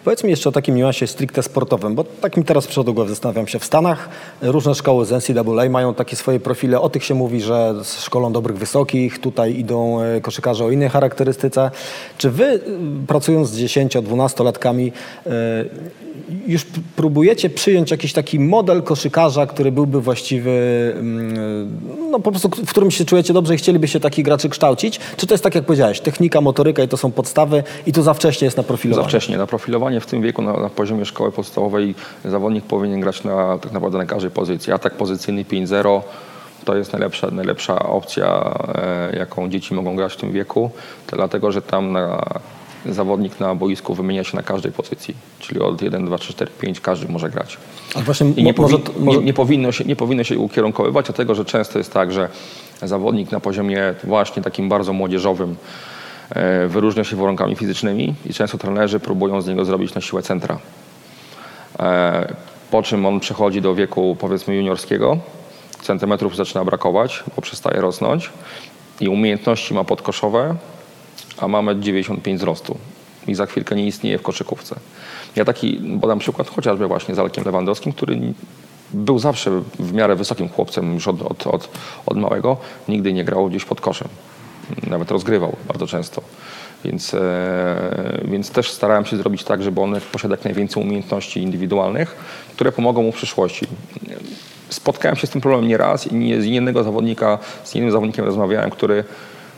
Powiedz 0.03 0.23
mi 0.23 0.29
jeszcze 0.29 0.49
o 0.49 0.51
takim 0.51 0.75
niuansie 0.75 1.07
stricte 1.07 1.43
sportowym, 1.43 1.95
bo 1.95 2.03
tak 2.03 2.37
mi 2.37 2.43
teraz 2.43 2.65
przyszło 2.65 2.83
do 2.83 2.93
głowy, 2.93 3.09
zastanawiam 3.09 3.47
się. 3.47 3.59
W 3.59 3.65
Stanach 3.65 4.09
różne 4.41 4.75
szkoły 4.75 5.05
z 5.05 5.11
NCAA 5.11 5.69
mają 5.69 5.93
takie 5.93 6.15
swoje 6.15 6.39
profile, 6.39 6.81
o 6.81 6.89
tych 6.89 7.03
się 7.03 7.13
mówi, 7.13 7.41
że 7.41 7.73
szkolą 7.83 8.33
dobrych 8.33 8.57
wysokich, 8.57 9.19
tutaj 9.19 9.59
idą 9.59 10.01
e, 10.01 10.21
koszykarze 10.21 10.65
o 10.65 10.71
innej 10.71 10.89
charakterystyce. 10.89 11.71
Czy 12.17 12.29
wy 12.29 12.45
e, 12.45 12.59
pracując 13.07 13.49
z 13.49 13.59
10-12-latkami 13.59 14.91
już 16.47 16.65
próbujecie 16.95 17.49
przyjąć 17.49 17.91
jakiś 17.91 18.13
taki 18.13 18.39
model 18.39 18.83
koszykarza, 18.83 19.45
który 19.45 19.71
byłby 19.71 20.01
właściwy, 20.01 20.51
no 22.11 22.19
po 22.19 22.31
prostu 22.31 22.49
w 22.49 22.69
którym 22.69 22.91
się 22.91 23.05
czujecie 23.05 23.33
dobrze 23.33 23.55
i 23.55 23.57
chcielibyście 23.57 23.99
takich 23.99 24.25
graczy 24.33 24.49
kształcić? 24.49 24.99
Czy 25.17 25.27
to 25.27 25.33
jest 25.33 25.43
tak, 25.43 25.55
jak 25.55 25.65
powiedziałeś, 25.65 25.99
technika, 25.99 26.41
motoryka 26.41 26.83
i 26.83 26.87
to 26.87 26.97
są 26.97 27.11
podstawy 27.11 27.63
i 27.85 27.93
to 27.93 28.03
za 28.03 28.13
wcześnie 28.13 28.45
jest 28.45 28.57
na 28.57 28.63
profilowanie? 28.63 29.03
Za 29.03 29.09
wcześnie. 29.09 29.37
Na 29.37 29.47
profilowanie 29.47 29.99
w 29.99 30.05
tym 30.05 30.21
wieku, 30.21 30.41
na, 30.41 30.53
na 30.53 30.69
poziomie 30.69 31.05
szkoły 31.05 31.31
podstawowej 31.31 31.95
zawodnik 32.25 32.65
powinien 32.65 32.99
grać 33.01 33.23
na, 33.23 33.57
tak 33.57 33.71
naprawdę 33.71 33.97
na 33.97 34.05
każdej 34.05 34.31
pozycji. 34.31 34.73
Atak 34.73 34.93
pozycyjny 34.93 35.43
5-0 35.43 36.01
to 36.65 36.75
jest 36.75 36.93
najlepsza, 36.93 37.31
najlepsza 37.31 37.79
opcja, 37.79 38.53
e, 38.75 39.17
jaką 39.17 39.49
dzieci 39.49 39.73
mogą 39.73 39.95
grać 39.95 40.13
w 40.13 40.17
tym 40.17 40.31
wieku, 40.31 40.71
dlatego 41.07 41.51
że 41.51 41.61
tam 41.61 41.91
na 41.91 42.25
zawodnik 42.85 43.39
na 43.39 43.55
boisku 43.55 43.93
wymienia 43.93 44.23
się 44.23 44.37
na 44.37 44.43
każdej 44.43 44.71
pozycji, 44.71 45.15
czyli 45.39 45.59
od 45.59 45.81
1, 45.81 46.05
2, 46.05 46.17
3, 46.17 46.33
4, 46.33 46.51
5 46.59 46.79
każdy 46.79 47.07
może 47.07 47.29
grać. 47.29 47.57
właśnie 47.95 48.29
I 48.35 48.43
nie, 48.43 48.53
może, 48.57 48.77
może... 48.99 49.19
Nie, 49.19 49.25
nie, 49.25 49.33
powinno 49.33 49.71
się, 49.71 49.85
nie 49.85 49.95
powinno 49.95 50.23
się 50.23 50.39
ukierunkowywać, 50.39 51.05
dlatego 51.05 51.35
że 51.35 51.45
często 51.45 51.77
jest 51.79 51.93
tak, 51.93 52.11
że 52.11 52.29
zawodnik 52.87 53.31
na 53.31 53.39
poziomie 53.39 53.93
właśnie 54.03 54.43
takim 54.43 54.69
bardzo 54.69 54.93
młodzieżowym 54.93 55.55
e, 56.29 56.67
wyróżnia 56.67 57.03
się 57.03 57.15
warunkami 57.15 57.55
fizycznymi 57.55 58.15
i 58.25 58.33
często 58.33 58.57
trenerzy 58.57 58.99
próbują 58.99 59.41
z 59.41 59.47
niego 59.47 59.65
zrobić 59.65 59.93
na 59.93 60.01
siłę 60.01 60.21
centra. 60.21 60.59
E, 61.79 62.33
po 62.71 62.83
czym 62.83 63.05
on 63.05 63.19
przechodzi 63.19 63.61
do 63.61 63.75
wieku 63.75 64.17
powiedzmy 64.19 64.55
juniorskiego, 64.55 65.17
centymetrów 65.81 66.35
zaczyna 66.35 66.65
brakować, 66.65 67.23
bo 67.35 67.41
przestaje 67.41 67.81
rosnąć 67.81 68.29
i 69.01 69.09
umiejętności 69.09 69.73
ma 69.73 69.83
podkoszowe, 69.83 70.55
a 71.37 71.47
mamy 71.47 71.79
95 71.79 72.39
wzrostu 72.39 72.77
i 73.27 73.35
za 73.35 73.45
chwilkę 73.45 73.75
nie 73.75 73.87
istnieje 73.87 74.17
w 74.17 74.21
koszykówce. 74.21 74.75
Ja 75.35 75.45
taki 75.45 75.81
podam 76.01 76.19
przykład 76.19 76.49
chociażby 76.49 76.87
właśnie 76.87 77.15
z 77.15 77.19
Alkiem 77.19 77.43
Lewandowskim, 77.45 77.93
który 77.93 78.33
był 78.93 79.19
zawsze 79.19 79.61
w 79.79 79.93
miarę 79.93 80.15
wysokim 80.15 80.49
chłopcem 80.49 80.93
już 80.93 81.07
od, 81.07 81.21
od, 81.21 81.47
od, 81.47 81.69
od 82.05 82.17
małego, 82.17 82.57
nigdy 82.87 83.13
nie 83.13 83.23
grał 83.23 83.49
gdzieś 83.49 83.65
pod 83.65 83.81
koszem. 83.81 84.07
Nawet 84.87 85.11
rozgrywał 85.11 85.55
bardzo 85.67 85.87
często. 85.87 86.21
Więc, 86.85 87.13
e, 87.13 88.21
więc 88.25 88.51
też 88.51 88.71
starałem 88.71 89.05
się 89.05 89.17
zrobić 89.17 89.43
tak, 89.43 89.63
żeby 89.63 89.81
on 89.81 89.95
posiadał 90.11 90.37
jak 90.37 90.45
najwięcej 90.45 90.83
umiejętności 90.83 91.41
indywidualnych, 91.41 92.15
które 92.53 92.71
pomogą 92.71 93.03
mu 93.03 93.11
w 93.11 93.15
przyszłości. 93.15 93.67
Spotkałem 94.69 95.15
się 95.15 95.27
z 95.27 95.29
tym 95.29 95.41
problemem 95.41 95.67
nieraz 95.67 96.07
i 96.07 96.15
nie, 96.15 96.41
z 96.41 96.45
innego 96.45 96.83
zawodnika, 96.83 97.39
z 97.63 97.75
innym 97.75 97.91
zawodnikiem 97.91 98.25
rozmawiałem, 98.25 98.69
który 98.69 99.03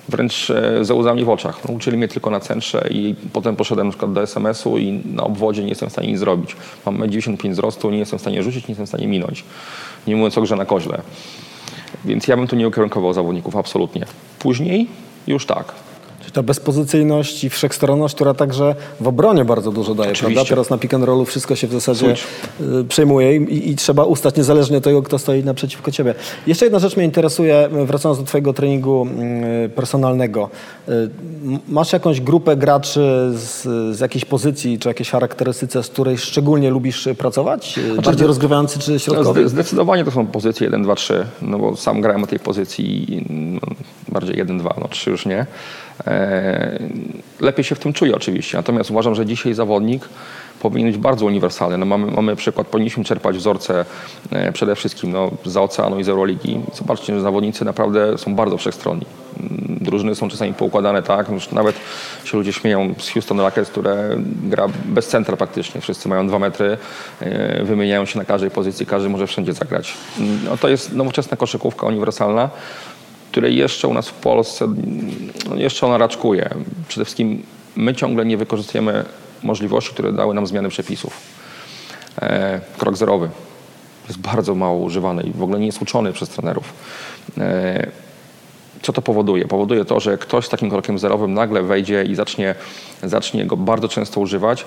wręcz 0.09 0.51
ze 0.81 0.93
łzami 0.93 1.23
w 1.23 1.29
oczach. 1.29 1.59
No, 1.67 1.73
uczyli 1.73 1.97
mnie 1.97 2.07
tylko 2.07 2.29
na 2.29 2.39
centrze 2.39 2.87
i 2.91 3.15
potem 3.33 3.55
poszedłem 3.55 3.87
na 3.87 3.91
przykład 3.91 4.13
do 4.13 4.21
SMS-u 4.21 4.77
i 4.77 5.01
na 5.13 5.23
obwodzie 5.23 5.63
nie 5.63 5.69
jestem 5.69 5.89
w 5.89 5.91
stanie 5.91 6.07
nic 6.07 6.19
zrobić. 6.19 6.55
Mam 6.85 6.97
95 6.97 7.53
wzrostu, 7.53 7.91
nie 7.91 7.97
jestem 7.97 8.19
w 8.19 8.21
stanie 8.21 8.43
rzucić, 8.43 8.67
nie 8.67 8.71
jestem 8.71 8.85
w 8.85 8.89
stanie 8.89 9.07
minąć. 9.07 9.43
Nie 10.07 10.15
mówiąc 10.15 10.37
o 10.37 10.41
grze 10.41 10.55
na 10.55 10.65
koźle. 10.65 11.01
Więc 12.05 12.27
ja 12.27 12.37
bym 12.37 12.47
tu 12.47 12.55
nie 12.55 12.67
ukierunkował 12.67 13.13
zawodników, 13.13 13.55
absolutnie. 13.55 14.05
Później 14.39 14.87
już 15.27 15.45
tak. 15.45 15.73
Ta 16.35 16.43
bezpozycyjność 16.43 17.43
i 17.43 17.49
wszechstronność, 17.49 18.15
która 18.15 18.33
także 18.33 18.75
w 18.99 19.07
obronie 19.07 19.45
bardzo 19.45 19.71
dużo 19.71 19.95
daje, 19.95 20.11
Oczywiście. 20.11 20.35
prawda? 20.35 20.49
Teraz 20.49 20.69
na 20.69 20.77
pick 20.77 20.93
and 20.93 21.03
rollu 21.03 21.25
wszystko 21.25 21.55
się 21.55 21.67
w 21.67 21.71
zasadzie 21.71 22.07
Czuć. 22.15 22.23
y, 22.81 22.83
przejmuje 22.83 23.35
i, 23.37 23.69
i 23.71 23.75
trzeba 23.75 24.03
ustać 24.03 24.35
niezależnie 24.35 24.77
od 24.77 24.83
tego, 24.83 25.01
kto 25.03 25.19
stoi 25.19 25.43
naprzeciwko 25.43 25.91
ciebie. 25.91 26.15
Jeszcze 26.47 26.65
jedna 26.65 26.79
rzecz 26.79 26.95
mnie 26.97 27.05
interesuje, 27.05 27.69
wracając 27.85 28.19
do 28.19 28.25
twojego 28.25 28.53
treningu 28.53 29.07
y, 29.65 29.69
personalnego. 29.69 30.49
Y, 30.89 31.09
Masz 31.67 31.93
jakąś 31.93 32.21
grupę 32.21 32.57
graczy 32.57 33.31
z, 33.33 33.63
z 33.97 33.99
jakiejś 33.99 34.25
pozycji, 34.25 34.79
czy 34.79 34.87
jakiejś 34.87 35.09
charakterystyce, 35.09 35.83
z 35.83 35.87
której 35.87 36.17
szczególnie 36.17 36.69
lubisz 36.69 37.07
y, 37.07 37.15
pracować? 37.15 37.79
Y, 37.97 38.01
Bardziej 38.01 38.27
rozgrywający 38.27 38.79
czy 38.79 38.99
środkowy? 38.99 39.39
zde- 39.41 39.49
Zdecydowanie 39.49 40.05
to 40.05 40.11
są 40.11 40.27
pozycje 40.27 40.65
1, 40.65 40.83
2, 40.83 40.95
3, 40.95 41.25
no 41.41 41.59
bo 41.59 41.75
sam 41.75 42.01
grałem 42.01 42.21
na 42.21 42.27
tej 42.27 42.39
pozycji 42.39 43.25
no, 43.29 43.59
bardziej 44.09 44.37
1, 44.37 44.57
2, 44.57 44.75
no 44.81 44.87
3 44.87 45.09
już 45.11 45.25
nie. 45.25 45.45
E, 46.07 46.79
lepiej 47.39 47.63
się 47.63 47.75
w 47.75 47.79
tym 47.79 47.93
czuję 47.93 48.15
oczywiście, 48.15 48.57
natomiast 48.57 48.91
uważam, 48.91 49.15
że 49.15 49.25
dzisiaj 49.25 49.53
zawodnik 49.53 50.09
powinien 50.59 50.91
być 50.91 51.01
bardzo 51.01 51.25
uniwersalny. 51.25 51.77
No 51.77 51.85
mamy, 51.85 52.11
mamy 52.11 52.35
przykład, 52.35 52.67
powinniśmy 52.67 53.03
czerpać 53.03 53.37
wzorce 53.37 53.85
e, 54.31 54.51
przede 54.51 54.75
wszystkim 54.75 55.11
no, 55.11 55.31
z 55.45 55.57
oceanu 55.57 55.99
i 55.99 56.03
z 56.03 56.09
Euroligi. 56.09 56.59
Zobaczcie, 56.73 57.15
że 57.15 57.21
zawodnicy 57.21 57.65
naprawdę 57.65 58.17
są 58.17 58.35
bardzo 58.35 58.57
wszechstronni. 58.57 59.05
Mm, 59.39 59.77
Drużyny 59.81 60.15
są 60.15 60.29
czasami 60.29 60.53
poukładane 60.53 61.03
tak, 61.03 61.29
już 61.29 61.51
nawet 61.51 61.75
się 62.23 62.37
ludzie 62.37 62.53
śmieją 62.53 62.93
z 62.99 63.09
Houston 63.09 63.39
Rockets, 63.39 63.69
które 63.69 64.09
gra 64.43 64.67
bez 64.85 65.07
centra 65.07 65.37
praktycznie. 65.37 65.81
Wszyscy 65.81 66.09
mają 66.09 66.27
dwa 66.27 66.39
metry, 66.39 66.77
e, 67.19 67.63
wymieniają 67.63 68.05
się 68.05 68.19
na 68.19 68.25
każdej 68.25 68.51
pozycji, 68.51 68.85
każdy 68.85 69.09
może 69.09 69.27
wszędzie 69.27 69.53
zagrać. 69.53 69.93
Mm, 70.19 70.39
No, 70.45 70.57
to 70.57 70.69
jest 70.69 70.93
nowoczesna 70.93 71.37
koszykówka 71.37 71.87
uniwersalna, 71.87 72.49
której 73.35 73.57
jeszcze 73.57 73.87
u 73.87 73.93
nas 73.93 74.09
w 74.09 74.13
Polsce, 74.13 74.67
no 75.49 75.55
jeszcze 75.55 75.87
ona 75.87 75.97
raczkuje. 75.97 76.49
Przede 76.87 77.05
wszystkim 77.05 77.43
my 77.75 77.95
ciągle 77.95 78.25
nie 78.25 78.37
wykorzystujemy 78.37 79.05
możliwości, 79.43 79.93
które 79.93 80.13
dały 80.13 80.33
nam 80.33 80.47
zmiany 80.47 80.69
przepisów. 80.69 81.17
E, 82.21 82.61
krok 82.77 82.97
zerowy 82.97 83.29
jest 84.07 84.19
bardzo 84.19 84.55
mało 84.55 84.79
używany 84.79 85.23
i 85.23 85.31
w 85.31 85.43
ogóle 85.43 85.59
nie 85.59 85.65
jest 85.65 85.81
uczony 85.81 86.13
przez 86.13 86.29
trenerów. 86.29 86.73
E, 87.37 87.87
co 88.81 88.93
to 88.93 89.01
powoduje? 89.01 89.47
Powoduje 89.47 89.85
to, 89.85 89.99
że 89.99 90.17
ktoś 90.17 90.45
z 90.45 90.49
takim 90.49 90.69
krokiem 90.69 90.99
zerowym 90.99 91.33
nagle 91.33 91.63
wejdzie 91.63 92.03
i 92.03 92.15
zacznie, 92.15 92.55
zacznie 93.03 93.45
go 93.45 93.57
bardzo 93.57 93.87
często 93.87 94.21
używać. 94.21 94.65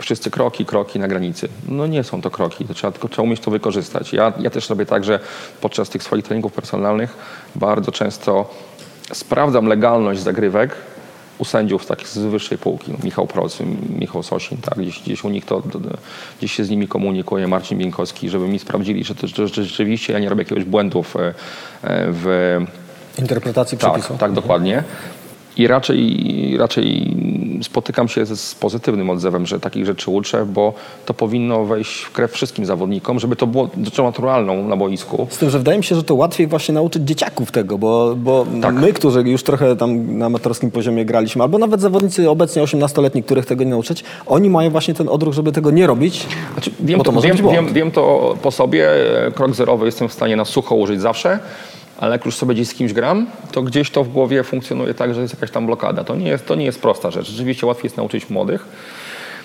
Wszyscy 0.00 0.30
kroki, 0.30 0.64
kroki 0.64 0.98
na 0.98 1.08
granicy. 1.08 1.48
No 1.68 1.86
nie 1.86 2.04
są 2.04 2.22
to 2.22 2.30
kroki, 2.30 2.64
to 2.64 2.74
trzeba, 2.74 2.92
tylko 2.92 3.08
trzeba 3.08 3.22
umieć 3.22 3.40
to 3.40 3.50
wykorzystać. 3.50 4.12
Ja, 4.12 4.32
ja 4.40 4.50
też 4.50 4.70
robię 4.70 4.86
tak, 4.86 5.04
że 5.04 5.20
podczas 5.60 5.88
tych 5.88 6.02
swoich 6.02 6.24
treningów 6.24 6.52
personalnych 6.52 7.16
bardzo 7.54 7.92
często 7.92 8.50
sprawdzam 9.12 9.66
legalność 9.66 10.20
zagrywek 10.20 10.76
u 11.38 11.44
sędziów 11.44 11.86
takich 11.86 12.08
z 12.08 12.18
wyższej 12.18 12.58
półki. 12.58 12.92
No, 12.92 12.98
Michał 13.04 13.26
Proc, 13.26 13.58
Michał 13.98 14.22
Sosin, 14.22 14.58
tak, 14.58 14.78
gdzieś, 14.78 15.02
gdzieś 15.02 15.24
u 15.24 15.28
nich 15.28 15.44
to, 15.44 15.62
gdzieś 16.38 16.52
się 16.52 16.64
z 16.64 16.70
nimi 16.70 16.88
komunikuje, 16.88 17.48
Marcin 17.48 17.78
Bienkowski, 17.78 18.30
żeby 18.30 18.48
mi 18.48 18.58
sprawdzili, 18.58 19.04
że, 19.04 19.14
to, 19.14 19.26
że, 19.26 19.48
rzeczywiście 19.48 20.12
ja 20.12 20.18
nie 20.18 20.28
robię 20.28 20.42
jakiegoś 20.42 20.64
błędów 20.64 21.16
e, 21.16 21.34
w, 21.82 22.60
Interpretacji 23.18 23.78
przepisu. 23.78 24.08
tak, 24.08 24.18
tak, 24.18 24.32
dokładnie. 24.32 24.84
I 25.56 25.66
raczej, 25.66 26.56
raczej 26.58 27.16
spotykam 27.62 28.08
się 28.08 28.26
z, 28.26 28.54
pozytywnym 28.54 29.10
odzewem, 29.10 29.46
że 29.46 29.60
takich 29.60 29.86
rzeczy 29.86 30.10
uczę, 30.10 30.46
bo 30.46 30.72
to 31.06 31.14
powinno 31.14 31.64
wejść 31.64 32.00
w 32.02 32.12
krew 32.12 32.32
wszystkim 32.32 32.66
zawodnikom, 32.66 33.18
żeby 33.20 33.36
to 33.36 33.46
było 33.46 33.68
rzeczą 33.84 34.04
naturalną 34.04 34.68
na 34.68 34.76
boisku. 34.76 35.26
Z 35.30 35.38
tym, 35.38 35.50
że 35.50 35.58
wydaje 35.58 35.78
mi 35.78 35.84
się, 35.84 35.94
że 35.94 36.02
to 36.02 36.14
łatwiej 36.14 36.46
właśnie 36.46 36.74
nauczyć 36.74 37.02
dzieciaków 37.02 37.52
tego, 37.52 37.78
bo, 37.78 38.14
bo 38.16 38.46
Tak. 38.62 38.74
my, 38.74 38.92
którzy 38.92 39.20
już 39.20 39.42
trochę 39.42 39.76
tam 39.76 40.18
na 40.18 40.26
amatorskim 40.26 40.70
poziomie 40.70 41.04
graliśmy, 41.04 41.42
albo 41.42 41.58
nawet 41.58 41.80
zawodnicy 41.80 42.30
obecnie 42.30 42.62
18-letni, 42.62 43.22
których 43.22 43.46
tego 43.46 43.64
nie 43.64 43.70
nauczyć, 43.70 44.04
oni 44.26 44.50
mają 44.50 44.70
właśnie 44.70 44.94
ten 44.94 45.08
odruch, 45.08 45.34
żeby 45.34 45.52
tego 45.52 45.70
nie 45.70 45.86
robić, 45.86 46.26
Znaczy, 46.52 46.70
wiem, 46.80 47.00
to 47.00 47.12
to, 47.12 47.20
wiem, 47.20 47.36
wiem, 47.36 47.72
wiem 47.72 47.90
to 47.90 48.36
po 48.42 48.50
sobie. 48.50 48.88
Krok 49.34 49.54
zerowy 49.54 49.86
jestem 49.86 50.08
w 50.08 50.12
stanie 50.12 50.36
na 50.36 50.44
sucho 50.44 50.74
użyć 50.74 51.00
zawsze, 51.00 51.38
ale 51.98 52.12
jak 52.12 52.24
już 52.26 52.36
sobie 52.36 52.54
gdzieś 52.54 52.68
z 52.68 52.74
kimś 52.74 52.92
gram, 52.92 53.26
to 53.52 53.62
gdzieś 53.62 53.90
to 53.90 54.04
w 54.04 54.08
głowie 54.08 54.42
funkcjonuje 54.42 54.94
tak, 54.94 55.14
że 55.14 55.20
jest 55.20 55.34
jakaś 55.34 55.50
tam 55.50 55.66
blokada. 55.66 56.04
To 56.04 56.16
nie 56.16 56.28
jest, 56.28 56.46
to 56.46 56.54
nie 56.54 56.64
jest 56.64 56.82
prosta 56.82 57.10
rzecz. 57.10 57.30
Rzeczywiście 57.30 57.66
łatwiej 57.66 57.86
jest 57.86 57.96
nauczyć 57.96 58.30
młodych. 58.30 58.68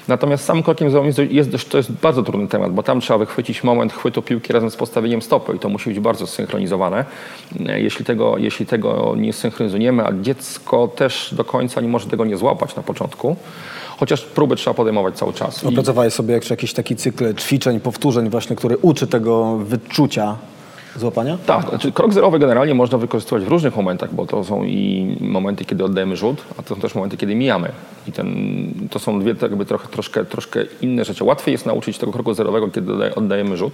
Natomiast 0.08 0.46
sam 0.46 0.64
krokiem 0.64 0.92
zerowym 0.92 1.14
jest, 1.32 1.70
to 1.70 1.78
jest 1.78 1.92
bardzo 1.92 2.24
trudny 2.24 2.48
temat, 2.48 2.74
bo 2.74 2.84
tam 2.84 3.02
trzeba 3.02 3.18
wychwycić 3.18 3.64
moment 3.64 3.94
chwytu 3.94 4.22
piłki 4.22 4.54
razem 4.54 4.72
z 4.72 4.76
postawieniem 4.76 5.22
stopy 5.22 5.56
i 5.56 5.60
to 5.60 5.70
musi 5.70 5.90
być 5.90 6.00
bardzo 6.00 6.28
zsynchronizowane. 6.28 7.06
Jeśli 7.76 8.06
tego, 8.06 8.38
jeśli 8.38 8.66
tego 8.66 9.16
nie 9.18 9.34
synchronizujemy, 9.34 10.06
a 10.06 10.14
dziecko 10.22 10.88
też 10.88 11.34
do 11.38 11.44
końca 11.44 11.82
nie 11.82 11.88
może 11.88 12.08
tego 12.08 12.26
nie 12.26 12.38
złapać 12.38 12.76
na 12.76 12.84
początku, 12.84 13.36
chociaż 13.98 14.22
próby 14.22 14.56
trzeba 14.56 14.74
podejmować 14.74 15.16
cały 15.16 15.34
czas. 15.34 15.64
Opracowałeś 15.64 16.14
sobie 16.14 16.40
jakiś 16.50 16.74
taki 16.74 16.96
cykl 16.96 17.36
ćwiczeń, 17.36 17.80
powtórzeń 17.80 18.30
właśnie, 18.30 18.56
który 18.56 18.78
uczy 18.78 19.08
tego 19.08 19.58
wyczucia 19.58 20.36
złapania? 20.96 21.38
Tak, 21.46 21.70
znaczy 21.70 21.92
krok 21.92 22.14
zerowy 22.14 22.40
generalnie 22.40 22.74
można 22.74 22.98
wykorzystywać 22.98 23.44
w 23.44 23.48
różnych 23.48 23.76
momentach, 23.76 24.14
bo 24.14 24.26
to 24.26 24.44
są 24.44 24.64
i 24.64 25.18
momenty, 25.22 25.66
kiedy 25.66 25.84
oddajemy 25.84 26.16
rzut, 26.16 26.42
a 26.60 26.64
to 26.64 26.76
są 26.76 26.82
też 26.82 26.96
momenty, 26.96 27.18
kiedy 27.18 27.36
mijamy. 27.36 27.72
I 28.08 28.12
ten, 28.12 28.28
to 28.92 29.00
są 29.00 29.20
dwie 29.20 29.36
tak 29.36 29.50
jakby 29.52 29.66
trochę, 29.66 29.88
troszkę, 29.88 30.26
troszkę 30.26 30.60
inne 30.82 31.06
rzeczy. 31.06 31.24
Łatwiej 31.24 31.52
jest 31.52 31.66
nauczyć 31.66 31.98
tego 31.98 32.12
kroku 32.12 32.34
zerowego, 32.34 32.68
kiedy 32.68 32.92
oddaje- 32.92 33.16
oddajemy 33.16 33.58
rzut. 33.58 33.74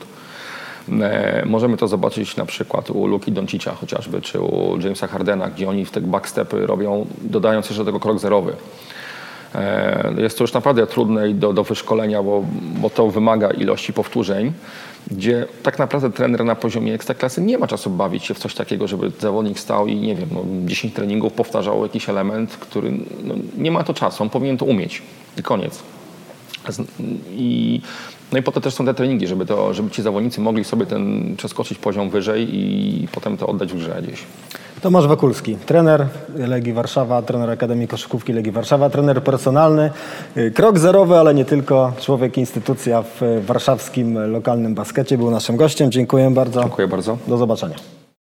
E, 1.02 1.44
możemy 1.46 1.78
to 1.78 1.88
zobaczyć 1.88 2.36
na 2.38 2.46
przykład 2.46 2.90
u 2.92 3.08
Luki 3.08 3.32
Doncicia 3.32 3.76
chociażby, 3.76 4.22
czy 4.22 4.40
u 4.42 4.78
Jamesa 4.84 5.08
Hardena, 5.08 5.50
gdzie 5.50 5.70
oni 5.70 5.86
w 5.86 5.92
te 5.92 6.02
backstepy 6.02 6.68
robią, 6.68 7.06
dodając 7.22 7.66
jeszcze 7.66 7.82
do 7.84 7.86
tego 7.86 8.00
krok 8.00 8.20
zerowy. 8.20 8.54
E, 9.56 10.14
Jest 10.18 10.38
to 10.38 10.44
już 10.44 10.54
naprawdę 10.54 10.88
trudne 10.88 11.30
do, 11.30 11.54
do 11.54 11.64
wyszkolenia, 11.64 12.24
bo, 12.24 12.44
bo 12.82 12.90
to 12.90 13.10
wymaga 13.10 13.50
ilości 13.52 13.94
powtórzeń, 13.94 14.52
gdzie 15.12 15.48
tak 15.64 15.80
naprawdę 15.80 16.12
trener 16.12 16.46
na 16.46 16.56
poziomie 16.56 16.94
ekstraklasy 16.94 17.42
nie 17.42 17.58
ma 17.58 17.68
czasu 17.68 17.90
bawić 17.90 18.26
się 18.26 18.34
w 18.34 18.40
coś 18.40 18.56
takiego, 18.56 18.88
żeby 18.88 19.12
zawodnik 19.20 19.60
stał 19.60 19.88
i 19.88 19.96
nie 19.96 20.16
wiem, 20.16 20.30
no, 20.32 20.44
10 20.66 20.94
treningów 20.94 21.34
powtarzał 21.34 21.84
jakiś 21.84 22.10
element, 22.10 22.58
który 22.58 22.92
no, 23.24 23.36
nie 23.58 23.72
ma 23.72 23.84
to 23.84 23.94
czasu, 23.94 24.24
on 24.24 24.30
powinien 24.30 24.58
to 24.58 24.66
umieć 24.66 25.02
i 25.38 25.44
koniec. 25.44 25.84
I, 27.32 27.82
no 28.32 28.38
i 28.40 28.44
po 28.44 28.52
to 28.52 28.62
też 28.62 28.74
są 28.74 28.86
te 28.86 28.94
treningi, 28.94 29.28
żeby, 29.28 29.46
to, 29.46 29.74
żeby 29.74 29.92
ci 29.92 30.02
zawodnicy 30.02 30.42
mogli 30.42 30.64
sobie 30.64 30.86
ten 30.86 31.36
przeskoczyć 31.38 31.78
poziom 31.78 32.10
wyżej 32.10 32.48
i 32.56 33.08
potem 33.12 33.38
to 33.38 33.48
oddać 33.48 33.74
w 33.74 33.78
grze 33.78 34.02
gdzieś. 34.04 34.24
Tomasz 34.86 35.08
Wakulski, 35.08 35.58
trener 35.58 36.08
Legii 36.36 36.74
Warszawa, 36.74 37.22
trener 37.22 37.50
Akademii 37.50 37.88
Koszykówki 37.88 38.34
Legii 38.34 38.52
Warszawa, 38.52 38.90
trener 38.90 39.24
personalny, 39.24 39.92
y, 40.38 40.52
krok 40.52 40.80
zerowy, 40.80 41.16
ale 41.16 41.34
nie 41.34 41.46
tylko, 41.46 41.92
człowiek 42.00 42.38
instytucja 42.38 43.02
w 43.02 43.24
y, 43.24 43.42
warszawskim 43.42 44.32
lokalnym 44.32 44.76
baskecie 44.76 45.18
był 45.18 45.32
naszym 45.32 45.58
gościem. 45.58 45.92
Dziękuję 45.92 46.32
bardzo. 46.32 46.62
Dziękuję 46.62 46.88
bardzo. 46.88 47.18
Do 47.28 47.38
zobaczenia. 47.38 47.95